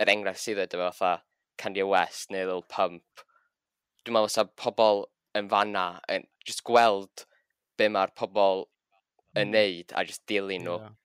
[0.00, 1.24] yr enghraifft sydd wedi efo fatha
[1.58, 3.24] Kanye West neu Lil Pump,
[4.04, 5.04] dwi'n meddwl sa pobl
[5.38, 7.26] yn fanna, yn just gweld
[7.78, 8.64] be mae'r pobl
[9.36, 9.56] yn hmm.
[9.56, 10.78] neud a just dilyn nhw.
[10.80, 10.96] Yeah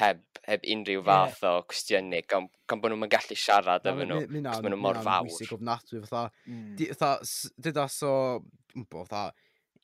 [0.00, 1.58] heb, heb unrhyw fath yeah.
[1.60, 5.26] o cwestiynu, gan, gan bod nhw'n gallu siarad efo nhw, cos maen nhw mor fawr.
[5.26, 7.54] Mae'n bwysig ofnadwy, fatha, mm.
[7.68, 8.12] dyda so,
[8.82, 9.30] bo, fatha,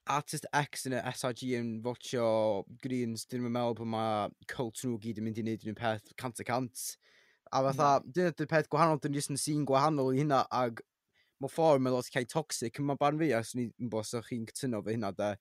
[0.07, 2.27] Artist X yn y SRG yn fotio
[2.83, 6.13] Greens, dyn nhw'n meddwl bod mae cult nhw gyd yn mynd i wneud yn peth
[6.21, 6.85] cant y cant.
[7.51, 7.71] A mm.
[7.73, 8.13] fatha, mm.
[8.15, 10.85] dyna dy'r peth gwahanol, dyn nhw'n sy'n gwahanol i hynna, ag
[11.43, 14.47] mae ffordd mae'n lot cael toxic, yn mae barn fi, os ni'n bos o'ch chi'n
[14.53, 15.35] cytuno fe hynna, de.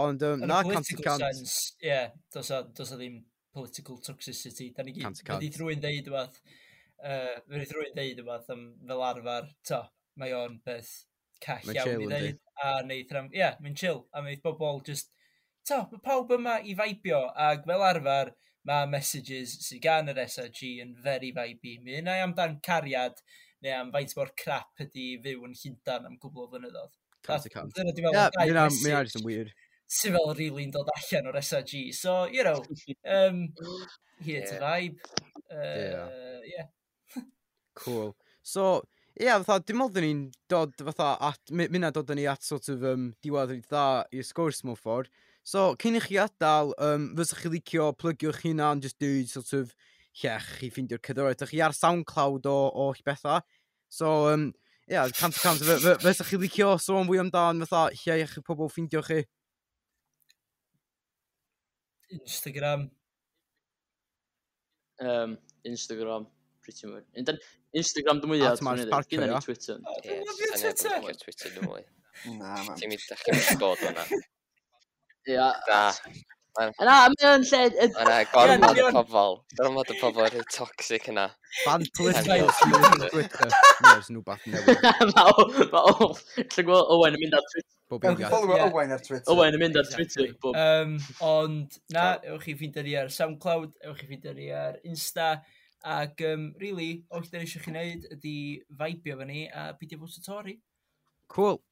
[0.00, 1.22] Ond, um, na, cant y cant.
[1.22, 3.22] Sense, yeah, does a, does a ddim
[3.54, 4.70] political toxicity.
[4.76, 6.40] Da ni gyd, wedi rhywun deud ymath,
[7.04, 9.80] uh, wedi rhywun deud ymath am fel arfer, to,
[10.20, 10.92] mae o'n beth
[11.44, 12.44] call mae iawn i ddeud.
[12.60, 15.12] A neith rhan, ie, yeah, mae'n chill, a mae bobl just,
[15.68, 18.34] to, mae pawb yma i faibio, ac fel arfer,
[18.68, 21.78] mae messages sydd gan yr SRG yn very vibey.
[21.84, 23.22] Mi yna amdan cariad,
[23.64, 26.98] neu am faint mor crap ydy fyw yn Llundain am gwbl o flynyddoedd.
[27.26, 27.72] Cant y cant.
[27.76, 29.16] Dyna dwi'n fel yeah, dau message.
[29.16, 29.52] Mae'n weird
[29.90, 31.90] sy'n fel rili'n really dod allan o'r SRG.
[31.96, 32.62] So, you know,
[33.16, 33.48] um,
[34.22, 34.46] here yeah.
[34.46, 34.96] to vibe.
[35.50, 36.08] Uh, yeah.
[36.52, 37.22] yeah.
[37.74, 38.14] cool.
[38.42, 38.82] So,
[39.18, 42.84] ie, yeah, fatha, dim ond ni'n dod, fatha, at, minna dod ni at sort of
[42.86, 45.10] um, diwedd i dda i'r sgwrs mewn ffordd.
[45.42, 49.74] So, cyn i chi adael, um, fysach chi licio plygio'ch hunan, just dweud sort of
[50.22, 51.40] llech i ffeindio'r cydroedd.
[51.40, 53.42] Ydych chi ar SoundCloud o, o bethau.
[53.90, 54.50] So, um,
[54.86, 55.66] ie, yeah, cant y cant,
[56.04, 59.24] fysach chi licio sôn fwy amdan, fatha, llech i pobl ffeindio chi.
[62.18, 62.88] Instagram.
[65.00, 66.26] Um, Instagram,
[66.62, 67.04] pretty much.
[67.16, 67.38] And then,
[67.76, 68.58] Instagram dwi mwyaf.
[68.58, 69.78] At Mars Parker, Gynna ni Twitter.
[70.04, 70.20] Ie,
[70.60, 70.96] Twitter.
[71.08, 71.84] Ie, Twitter dwi mwy.
[72.36, 72.74] Na, man.
[72.76, 74.04] Ti'n mynd ddechrau bod yna.
[75.30, 75.48] Ia.
[75.68, 75.80] Da.
[76.60, 77.60] Na, mae o'n lle...
[77.88, 79.36] Yna, gormod y pobol.
[79.56, 81.30] Gormod y pobol rhyw toxic yna.
[81.64, 83.46] Bantlist Twitter.
[83.86, 84.82] Nes nhw bach newydd.
[85.14, 85.32] Mae
[85.80, 86.10] o...
[86.36, 87.76] Lle gweld Owen yn mynd ar Twitter.
[87.90, 88.34] Bob un gael.
[88.34, 89.30] Follow Owen ar Twitter.
[89.32, 90.34] Owen yn mynd ar Twitter.
[90.50, 95.32] Um, ond, na, ewch chi ffeindio ni ar SoundCloud, ewch chi ffeindio ni ar Insta.
[95.80, 98.36] Ac, um, really, o'r chi eisiau chi wneud ydy
[98.76, 100.58] faibio fe ni a pidio fwys y tori.
[101.32, 101.62] Cool.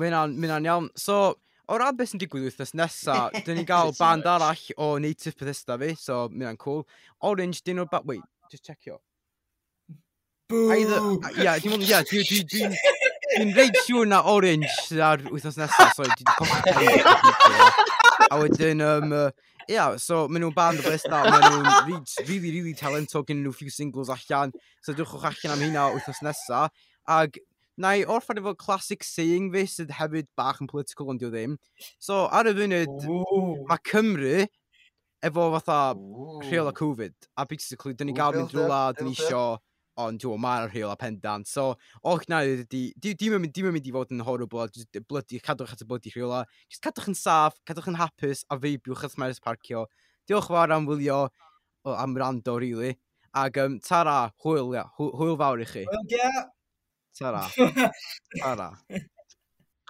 [0.00, 0.90] Mae'n iawn.
[0.98, 1.36] So,
[1.68, 5.78] o ran beth sy'n digwydd wythnos nesa, dyn ni gael band arall o Native Bethesda
[5.80, 6.84] fi, so mi na'n cool.
[7.24, 8.04] Orange, dyn nhw'n...
[8.10, 9.00] Wait, just checio.
[10.48, 10.68] Boo!
[10.68, 15.88] Uh, ond, ia, dwi'n Dwi'n dwi, dwi, dwi, reid siŵr na Orange ar wythnos nesa,
[15.96, 17.72] so dwi'n cofio.
[18.28, 19.30] A wedyn, um, uh,
[19.68, 23.72] yeah, so maen nhw'n band o Bethesda, maen nhw'n really, really talento, gen nhw few
[23.72, 24.52] singles allan,
[24.84, 26.66] so dwchwch allan am hynna wythnos nesa.
[27.08, 27.40] Ag
[27.76, 31.56] Na i orffan efo classic saying fi sydd hefyd bach yn political ond diw ddim.
[31.98, 33.06] So ar y funud,
[33.66, 34.44] mae Cymru
[35.24, 35.78] efo fatha
[36.44, 37.14] rheol a Covid.
[37.36, 39.44] A basically, dyn ni gael mynd drwy la, dyn ni isio,
[40.04, 41.48] ond dwi'n mae'r rheol a pendant.
[41.50, 44.68] So, och na, dim yn mynd i fod yn horrible,
[45.10, 46.44] blydi, cadwch at y blydi rheol a.
[46.68, 49.86] Just cadwch yn saff, cadwch yn hapus, a feibiwch at Maris parcio.
[50.28, 51.24] Diolch fawr am wylio,
[51.90, 52.94] am rando, really.
[53.34, 55.88] Ac um, tara, hwyl, hwyl fawr i chi.
[55.90, 56.44] Wel, yeah.
[57.18, 57.42] Tara.
[58.42, 58.68] Tara.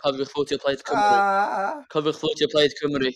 [0.02, 1.02] Cofiwch ffwtio plaid Cymru.
[1.02, 1.84] Ah.
[1.92, 3.12] Cofiwch ffwtio plaid Cymru.